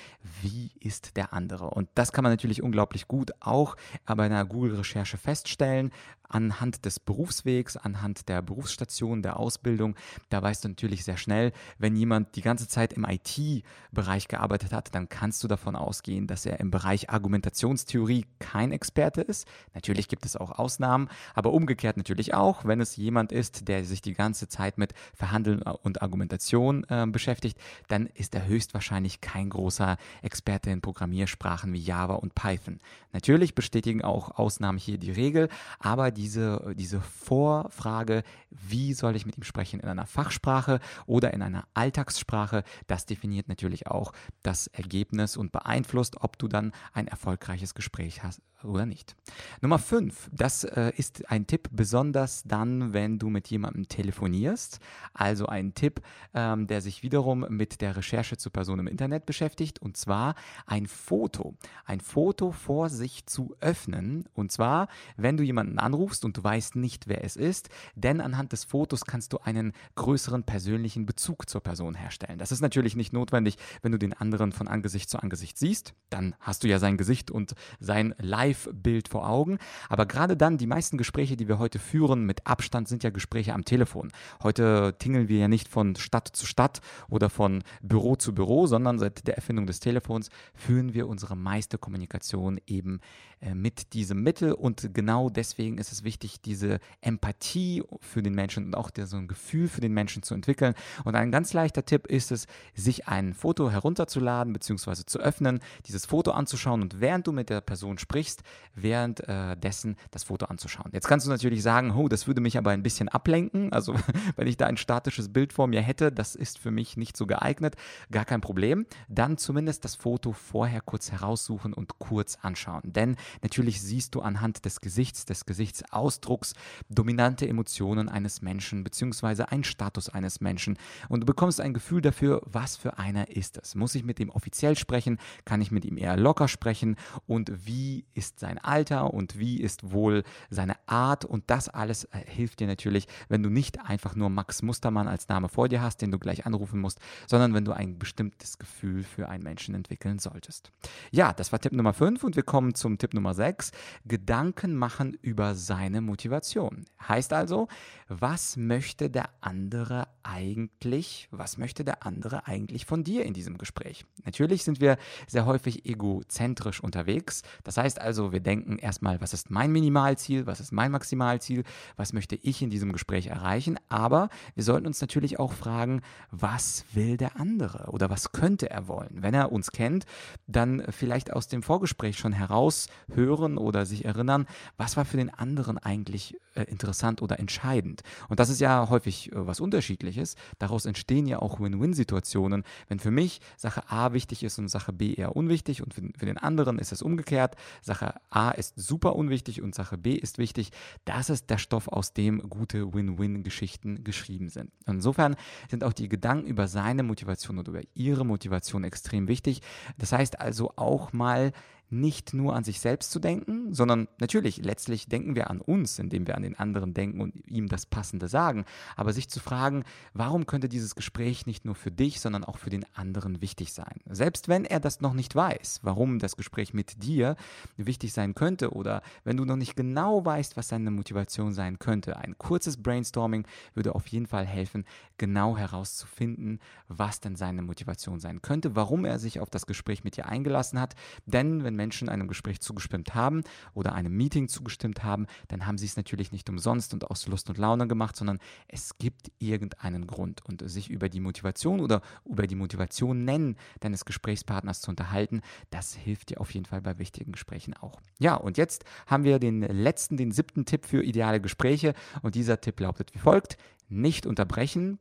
wie 0.43 0.71
ist 0.81 1.17
der 1.17 1.33
andere? 1.33 1.71
Und 1.71 1.89
das 1.95 2.13
kann 2.13 2.23
man 2.23 2.33
natürlich 2.33 2.63
unglaublich 2.63 3.09
gut 3.09 3.33
auch 3.41 3.77
bei 4.07 4.25
einer 4.25 4.45
Google-Recherche 4.45 5.17
feststellen 5.17 5.93
anhand 6.29 6.85
des 6.85 7.01
Berufswegs, 7.01 7.77
anhand 7.77 8.29
der 8.29 8.43
Berufsstation, 8.43 9.23
der 9.23 9.39
Ausbildung, 9.39 9.97
da 10.29 10.43
weißt 10.43 10.65
du 10.65 10.69
natürlich 10.69 11.05
sehr 11.05 11.17
schnell, 11.17 11.53
wenn 11.79 11.97
jemand 11.97 12.37
die 12.37 12.43
ganze 12.43 12.69
Zeit 12.69 12.93
im 12.93 13.05
IT-Bereich 13.05 14.29
gearbeitet 14.29 14.73
hat, 14.73 14.95
dann 14.95 15.09
kannst 15.09 15.43
du 15.43 15.49
davon 15.49 15.77
ausgehen, 15.77 16.27
dass 16.39 16.47
er 16.47 16.61
im 16.61 16.71
Bereich 16.71 17.11
Argumentationstheorie 17.11 18.25
kein 18.39 18.71
Experte 18.71 19.23
ist. 19.23 19.49
Natürlich 19.75 20.07
gibt 20.07 20.25
es 20.25 20.37
auch 20.37 20.53
Ausnahmen, 20.53 21.09
aber 21.35 21.53
umgekehrt 21.53 21.97
natürlich 21.97 22.33
auch, 22.33 22.65
wenn 22.65 22.81
es 22.81 22.95
jemand 22.95 23.33
ist, 23.33 23.67
der 23.67 23.85
sich 23.85 24.03
die 24.03 24.13
ganze 24.13 24.47
Zeit 24.47 24.79
mit 24.79 24.95
Verhandeln 25.15 25.63
und 25.63 26.01
Argumentation 26.01 26.87
äh, 26.89 27.07
beschäftigt, 27.09 27.59
dann 27.89 28.07
ist 28.07 28.37
er 28.37 28.47
höchstwahrscheinlich 28.47 29.21
kein 29.21 29.51
großer 29.51 29.97
Experte 30.23 30.71
in 30.71 30.81
Programmiersprachen 30.81 31.73
wie 31.73 31.81
Java 31.81 32.15
und 32.15 32.37
Python. 32.37 32.79
Natürlich 33.13 33.57
bestätigen 33.57 34.05
auch 34.05 34.39
Ausnahmen 34.39 34.79
hier 34.79 34.99
die 34.99 35.11
Regel, 35.11 35.49
aber 35.81 36.13
diese, 36.13 36.73
diese 36.79 37.01
Vorfrage, 37.01 38.23
wie 38.51 38.95
soll 38.95 39.17
ich 39.17 39.27
mit 39.27 39.37
ihm 39.37 39.43
sprechen 39.43 39.81
in 39.81 39.89
einer 39.89 40.07
Fachsprache 40.07 40.79
oder 41.07 41.35
in 41.35 41.43
einer 41.43 41.67
Alltagssprache, 41.75 42.63
das 42.87 43.07
definiert 43.07 43.49
natürlich 43.49 43.89
auch 43.89 44.13
das 44.45 44.69
Ergebnis 44.69 45.37
und 45.37 45.51
beeinflusst, 45.51 46.18
ob 46.21 46.39
du 46.39 46.49
dann 46.49 46.73
ein 46.93 47.09
erfolgreiches 47.09 47.75
Gespräch 47.75 48.23
hast 48.23 48.43
oder 48.65 48.87
nicht. 48.87 49.17
Nummer 49.61 49.79
5, 49.79 50.31
das 50.33 50.65
äh, 50.65 50.93
ist 50.97 51.31
ein 51.31 51.47
Tipp, 51.47 51.69
besonders 51.73 52.43
dann, 52.45 52.93
wenn 52.93 53.19
du 53.19 53.31
mit 53.31 53.49
jemandem 53.49 53.89
telefonierst. 53.89 54.81
Also 55.15 55.47
ein 55.47 55.75
Tipp, 55.75 56.01
ähm, 56.35 56.67
der 56.67 56.81
sich 56.81 57.03
wiederum 57.03 57.47
mit 57.49 57.81
der 57.81 57.97
Recherche 57.97 58.37
zur 58.37 58.53
Person 58.53 58.79
im 58.79 58.87
Internet 58.87 59.27
beschäftigt, 59.27 59.81
und 59.81 59.97
zwar 59.97 60.35
ein 60.67 60.87
Foto. 60.87 61.55
Ein 61.85 62.01
Foto 62.01 62.53
vor 62.53 62.89
sich 62.89 63.27
zu 63.27 63.57
öffnen. 63.61 64.25
Und 64.35 64.53
zwar, 64.53 64.89
wenn 65.17 65.37
du 65.37 65.43
jemanden 65.45 65.79
anrufst, 65.79 66.25
und 66.25 66.37
du 66.37 66.45
weißt 66.45 66.77
nicht, 66.77 67.09
wer 67.09 67.25
es 67.25 67.37
ist, 67.37 67.69
denn 67.95 68.21
anhand 68.21 68.53
des 68.53 68.65
Fotos 68.65 69.05
kannst 69.05 69.33
du 69.33 69.39
einen 69.39 69.73
größeren 69.95 70.43
persönlichen 70.43 71.07
Bezug 71.07 71.49
zur 71.49 71.61
Person 71.61 71.95
herstellen. 71.95 72.39
Das 72.39 72.53
ist 72.53 72.61
natürlich 72.61 72.97
nicht 72.97 73.13
notwendig, 73.13 73.57
wenn 73.83 73.93
du 73.93 73.99
den 73.99 74.13
anderen 74.13 74.53
von 74.53 74.69
Angesicht 74.69 75.11
zu 75.11 75.19
Angesicht 75.19 75.59
siehst, 75.59 75.95
dann 76.11 76.35
hast 76.41 76.65
du 76.65 76.69
ja 76.69 76.79
sein 76.79 76.97
Gesicht 76.97 77.31
und 77.31 77.55
sein 77.81 78.15
Live-Bild 78.49 79.09
vor 79.09 79.29
Augen, 79.29 79.59
aber 79.89 80.07
gerade 80.07 80.37
dann, 80.37 80.59
die 80.59 80.67
meisten 80.67 80.97
Gespräche, 80.97 81.37
die 81.37 81.49
wir 81.49 81.59
heute 81.59 81.79
führen, 81.79 82.25
mit 82.25 82.47
Abstand 82.47 82.89
sind 82.89 83.05
ja 83.05 83.11
Gespräche 83.11 83.55
am 83.55 83.65
Telefon. 83.65 84.11
Heute 84.43 84.95
tingeln 84.99 85.29
wir 85.29 85.39
ja 85.39 85.49
nicht 85.49 85.69
von 85.69 85.97
Stadt 85.97 86.29
zu 86.29 86.47
Stadt 86.47 86.81
oder 87.09 87.31
von 87.31 87.63
Büro 87.83 88.17
zu 88.17 88.35
Büro, 88.35 88.67
sondern 88.67 88.99
seit 88.99 89.27
der 89.27 89.37
Erfindung 89.37 89.67
des 89.67 89.81
Telefons 89.81 90.31
führen 90.55 90.95
wir 90.95 91.09
unsere 91.09 91.37
meiste 91.37 91.79
Kommunikation 91.79 92.61
eben 92.67 93.01
äh, 93.41 93.55
mit 93.55 93.93
diesem 93.93 94.23
Mittel 94.23 94.53
und 94.53 94.95
genau 94.95 95.31
deswegen 95.31 95.79
ist 95.79 95.93
es 95.93 96.03
wichtig, 96.03 96.41
diese 96.41 96.81
Empathie 97.01 97.85
für 98.01 98.23
den 98.23 98.35
Menschen 98.35 98.67
und 98.67 98.75
auch 98.75 98.91
so 99.05 99.17
ein 99.17 99.29
Gefühl 99.29 99.69
für 99.69 99.81
den 99.81 99.93
Menschen 99.93 100.23
zu 100.23 100.35
entwickeln. 100.35 100.75
Und 101.05 101.15
ein 101.15 101.31
ganz 101.31 101.53
leichter 101.53 101.85
Tipp 101.85 102.07
ist 102.07 102.33
es, 102.33 102.47
sich 102.75 103.07
ein 103.07 103.35
Foto 103.35 103.71
herunterzuladen 103.71 104.53
bzw. 104.53 105.05
zu 105.07 105.21
öffnen, 105.21 105.61
dieses 105.87 106.07
Foto 106.07 106.33
anzuschauen 106.33 106.83
und 106.83 107.01
während 107.01 107.27
du 107.27 107.33
mit 107.33 107.51
der 107.51 107.61
Person 107.61 107.99
sprichst, 107.99 108.38
währenddessen 108.75 109.93
äh, 109.93 109.97
das 110.11 110.25
Foto 110.25 110.47
anzuschauen. 110.47 110.91
Jetzt 110.93 111.09
kannst 111.09 111.27
du 111.27 111.31
natürlich 111.31 111.63
sagen, 111.63 111.93
oh, 111.93 112.09
das 112.09 112.27
würde 112.27 112.41
mich 112.41 112.59
aber 112.59 112.71
ein 112.71 112.83
bisschen 112.83 113.09
ablenken. 113.09 113.71
Also 113.79 113.95
wenn 114.35 114.49
ich 114.49 114.57
da 114.57 114.67
ein 114.67 114.77
statisches 114.77 115.33
Bild 115.33 115.53
vor 115.53 115.69
mir 115.69 115.81
hätte, 115.81 116.11
das 116.11 116.35
ist 116.35 116.59
für 116.59 116.73
mich 116.73 116.97
nicht 116.97 117.17
so 117.17 117.29
geeignet, 117.29 117.77
gar 118.11 118.25
kein 118.25 118.41
Problem. 118.41 118.87
Dann 119.09 119.39
zumindest 119.39 119.85
das 119.85 119.95
Foto 119.95 120.33
vorher 120.33 120.81
kurz 120.81 121.13
heraussuchen 121.13 121.73
und 121.73 122.01
kurz 122.01 122.39
anschauen. 122.43 122.83
Denn 122.85 123.17
Natürlich 123.43 123.81
siehst 123.81 124.15
du 124.15 124.21
anhand 124.21 124.65
des 124.65 124.81
Gesichts, 124.81 125.25
des 125.25 125.47
Gesichtsausdrucks 125.47 126.53
dominante 126.89 127.49
Emotionen 127.49 128.09
eines 128.09 128.43
Menschen 128.43 128.85
bzw. 128.85 129.45
einen 129.45 129.65
Status 129.65 130.09
eines 130.09 130.41
Menschen 130.41 130.79
und 131.09 131.21
du 131.21 131.27
bekommst 131.27 131.61
ein 131.61 131.73
Gefühl 131.73 132.01
dafür, 132.03 132.43
was 132.45 132.77
für 132.77 132.99
einer 132.99 133.31
ist 133.31 133.57
es. 133.57 133.75
Muss 133.75 133.95
ich 133.95 134.05
mit 134.05 134.21
ihm 134.21 134.31
offiziell 134.31 134.77
sprechen? 134.77 135.19
Kann 135.45 135.61
ich 135.61 135.71
mit 135.71 135.85
ihm 135.85 135.97
eher 135.97 136.17
locker 136.17 136.49
sprechen? 136.49 136.97
Und 137.27 137.51
wie 137.67 138.05
ist 138.13 138.28
sein 138.37 138.59
Alter 138.59 139.13
und 139.15 139.39
wie 139.39 139.61
ist 139.61 139.93
wohl 139.93 140.25
seine 140.51 140.77
Art? 140.87 141.25
Und 141.25 141.45
das 141.49 141.69
alles 141.69 142.05
äh, 142.05 142.25
hilft 142.27 142.61
dir 142.61 142.67
natürlich, 142.67 143.07
wenn 143.29 143.43
du 143.43 143.51
nicht 143.51 143.81
einfach 143.81 144.15
nur 144.15 144.31
Max 144.31 144.63
Mustermann 144.63 145.09
als 145.09 145.29
Name 145.29 145.49
vor 145.49 145.69
dir 145.69 145.83
hast, 145.83 146.03
den 146.03 146.11
du 146.11 146.19
gleich 146.19 146.47
anrufen 146.47 146.81
musst, 146.81 146.99
sondern 147.27 147.55
wenn 147.55 147.65
du 147.65 147.73
ein 147.73 147.99
bestimmtes 147.99 148.59
Gefühl 148.59 149.05
für 149.05 149.29
einen 149.29 149.45
Menschen 149.45 149.75
entwickeln 149.75 150.19
solltest. 150.19 150.73
Ja, 151.11 151.33
das 151.33 151.53
war 151.53 151.61
Tipp 151.61 151.73
Nummer 151.73 151.93
5 151.93 152.25
und 152.25 152.37
wir 152.37 152.43
kommen 152.43 152.75
zum 152.75 152.99
Tipp 152.99 153.15
Nummer 153.15 153.35
6, 153.35 153.71
Gedanken 154.05 154.75
machen 154.75 155.17
über 155.23 155.55
seine 155.55 156.01
Motivation. 156.01 156.85
Heißt 157.07 157.33
also, 157.33 157.69
was 158.09 158.57
möchte 158.57 159.11
der 159.11 159.29
andere 159.41 160.09
eigentlich, 160.23 161.29
was 161.31 161.59
möchte 161.59 161.85
der 161.85 162.07
andere 162.07 162.47
eigentlich 162.47 162.87
von 162.87 163.05
dir 163.05 163.25
in 163.25 163.35
diesem 163.35 163.59
Gespräch? 163.59 164.05
Natürlich 164.25 164.65
sind 164.65 164.81
wir 164.81 164.97
sehr 165.27 165.47
häufig 165.47 165.87
egozentrisch 165.87 166.83
unterwegs. 166.83 167.43
Das 167.65 167.77
heißt 167.77 168.01
also, 168.01 168.18
wir 168.33 168.41
denken 168.41 168.79
erstmal, 168.79 169.21
was 169.21 169.33
ist 169.33 169.51
mein 169.51 169.73
Minimalziel, 169.73 170.47
was 170.47 170.61
ist 170.61 170.73
mein 170.73 170.91
Maximalziel, 170.91 171.65
was 171.97 172.13
möchte 172.13 172.37
ich 172.37 172.63
in 172.63 172.71
diesem 172.71 172.93
Gespräch 172.93 173.29
erreichen, 173.29 173.79
aber 173.89 174.29
wir 174.55 174.65
sollten 174.65 174.87
uns 174.87 175.01
natürlich 175.01 175.39
auch 175.39 175.53
fragen, 175.53 176.03
was 176.31 176.85
will 176.93 177.17
der 177.17 177.37
andere 177.37 177.89
oder 177.91 178.11
was 178.11 178.33
könnte 178.33 178.71
er 178.71 178.89
wollen? 178.89 179.23
Wenn 179.23 179.35
er 179.35 179.53
uns 179.53 179.71
kennt, 179.73 180.05
dann 180.47 180.83
vielleicht 180.91 181.33
aus 181.33 181.49
dem 181.49 181.63
Vorgespräch 181.63 182.19
schon 182.19 182.33
heraus 182.33 182.89
hören 183.13 183.59
oder 183.59 183.87
sich 183.87 184.05
erinnern, 184.05 184.47
was 184.77 184.97
war 184.97 185.05
für 185.05 185.17
den 185.17 185.33
anderen 185.33 185.79
eigentlich 185.79 186.37
äh, 186.59 186.65
interessant 186.65 187.23
oder 187.23 187.39
entscheidend. 187.39 188.03
Und 188.29 188.41
das 188.41 188.49
ist 188.49 188.61
ja 188.61 188.89
häufig 188.91 189.31
äh, 189.33 189.47
was 189.47 189.61
Unterschiedliches. 189.61 190.35
Daraus 190.59 190.87
entstehen 190.87 191.27
ja 191.27 191.39
auch 191.39 191.61
Win-Win-Situationen. 191.61 192.65
Wenn 192.89 192.99
für 192.99 193.11
mich 193.11 193.41
Sache 193.57 193.83
A 193.89 194.13
wichtig 194.13 194.43
ist 194.43 194.59
und 194.59 194.69
Sache 194.69 194.93
B 194.93 195.15
eher 195.15 195.37
unwichtig 195.37 195.83
und 195.83 195.95
für, 195.95 196.03
für 196.17 196.27
den 196.27 196.39
anderen 196.39 196.79
ist 196.79 196.91
es 196.91 197.01
umgekehrt. 197.01 197.55
Sache 197.81 198.08
A 198.31 198.51
ist 198.51 198.75
super 198.77 199.17
unwichtig 199.17 199.63
und 199.63 199.75
Sache 199.75 199.99
B 199.99 200.15
ist 200.15 200.39
wichtig. 200.39 200.71
Das 201.05 201.31
ist 201.31 201.51
der 201.51 201.59
Stoff, 201.59 201.89
aus 201.89 202.13
dem 202.13 202.49
gute 202.49 202.93
Win-Win-Geschichten 202.93 204.05
geschrieben 204.05 204.49
sind. 204.49 204.71
Insofern 204.87 205.37
sind 205.71 205.85
auch 205.85 205.93
die 205.93 206.09
Gedanken 206.09 206.47
über 206.47 206.69
seine 206.69 207.03
Motivation 207.03 207.59
oder 207.59 207.71
über 207.71 207.83
ihre 207.95 208.25
Motivation 208.25 208.85
extrem 208.85 209.29
wichtig. 209.29 209.63
Das 209.99 210.13
heißt 210.13 210.41
also 210.41 210.73
auch 210.77 211.13
mal 211.13 211.53
nicht 211.91 212.35
nur 212.35 212.55
an 212.55 212.65
sich 212.65 212.81
selbst 212.81 213.11
zu 213.11 213.19
denken, 213.19 213.73
sondern 213.73 214.09
natürlich, 214.19 214.59
letztlich 214.59 215.09
denken 215.09 215.35
wir 215.35 215.51
an 215.51 215.61
uns, 215.61 215.99
indem 215.99 216.27
wir 216.27 216.37
an 216.37 216.43
den 216.43 216.59
anderen 216.59 216.93
denken 216.93 217.21
und 217.21 217.35
ihm 217.47 217.69
das 217.69 217.87
Passende 217.87 218.29
sagen, 218.29 218.65
aber 218.97 219.13
sich 219.13 219.29
zu 219.29 219.41
fragen, 219.41 219.85
warum 220.13 220.47
könnte 220.47 220.69
dieses 220.69 220.95
Gespräch 220.95 221.47
nicht 221.47 221.65
nur 221.65 221.75
für 221.75 221.91
dich, 221.91 222.21
sondern 222.21 222.45
auch 222.45 222.59
für 222.59 222.71
den 222.71 222.85
anderen 222.95 223.41
wichtig 223.41 223.73
sein? 223.73 224.01
Selbst 224.07 224.49
wenn 224.49 224.65
er 224.65 224.81
das 224.81 225.01
noch 225.01 225.15
nicht 225.15 225.35
weiß, 225.35 225.81
warum 225.83 226.19
das 226.19 226.37
Gespräch 226.37 226.75
mit 226.75 227.03
dir 227.03 227.37
wichtig 227.77 228.13
sein 228.13 228.35
könnte 228.35 228.73
oder 228.73 229.03
wenn 229.25 229.37
du 229.37 229.45
noch 229.45 229.57
nicht 229.57 229.77
genau 229.77 230.25
weißt, 230.25 230.57
was 230.57 230.69
seine 230.69 230.91
Motivation 230.91 231.55
sein 231.55 231.79
könnte, 231.79 232.19
ein 232.19 232.37
kurzes 232.37 232.83
Brainstorming 232.83 233.47
würde 233.75 233.95
auf 233.95 234.07
jeden 234.09 234.27
Fall 234.27 234.47
helfen, 234.47 234.85
genau 235.17 235.57
herauszufinden, 235.57 236.61
was 236.89 237.21
denn 237.21 237.37
seine 237.37 237.63
Motivation 237.63 238.21
sein 238.21 238.43
könnte, 238.43 238.77
warum 238.77 239.05
er 239.05 239.19
sich 239.19 239.41
auf 239.41 239.49
das 239.49 239.67
Gespräch 239.67 240.05
mit 240.05 240.17
dir 240.17 240.27
eingelassen 240.27 240.81
hat, 240.81 240.95
denn 241.27 241.65
wenn 241.65 241.78
Menschen 241.79 242.11
einem 242.11 242.29
Gespräch 242.29 242.61
zugestimmt 242.61 243.15
haben 243.15 243.45
oder 243.73 243.95
einem 243.95 244.15
Meeting 244.15 244.49
zugestimmt 244.49 245.05
haben, 245.05 245.27
dann 245.47 245.67
haben 245.67 245.79
sie 245.79 245.87
es 245.87 245.97
natürlich 245.97 246.33
nicht 246.33 246.51
umsonst 246.51 246.93
und 246.93 247.11
aus 247.11 247.27
Lust 247.27 247.49
und 247.49 247.57
Laune 247.57 247.89
gemacht, 247.89 248.17
sondern 248.17 248.39
es 248.67 248.99
gibt 248.99 249.31
irgendeinen 249.39 250.07
Grund. 250.07 250.45
Und 250.45 250.69
sich 250.69 250.91
über 250.91 251.09
die 251.09 251.21
Motivation 251.21 251.81
oder 251.81 252.03
über 252.27 252.47
die 252.47 252.57
Motivation 252.57 253.25
nennen 253.25 253.57
deines 253.81 254.05
Gesprächspartners 254.05 254.81
zu 254.81 254.91
unterhalten, 254.91 255.41
das 255.71 255.95
hilft 255.95 256.31
dir 256.31 256.41
auf 256.41 256.53
jeden 256.53 256.67
Fall 256.67 256.83
bei 256.83 256.99
wichtigen 256.99 257.33
Gesprächen 257.33 257.75
auch. 257.75 258.01
Ja, 258.19 258.35
und 258.35 258.59
jetzt 258.59 258.85
haben 259.07 259.25
wir 259.25 259.39
den 259.39 259.63
letzten, 259.63 260.17
den 260.17 260.33
siebten 260.33 260.65
Tipp 260.65 260.85
für 260.85 261.03
ideale 261.03 261.41
Gespräche 261.41 261.95
und 262.23 262.35
dieser 262.35 262.61
Tipp 262.61 262.81
lautet 262.81 263.15
wie 263.15 263.19
folgt. 263.19 263.57
Nicht 263.89 264.27
unterbrechen, 264.27 264.99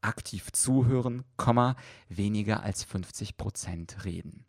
aktiv 0.00 0.52
zuhören, 0.52 1.24
weniger 2.08 2.62
als 2.62 2.84
50 2.84 3.36
Prozent 3.36 4.04
reden 4.04 4.47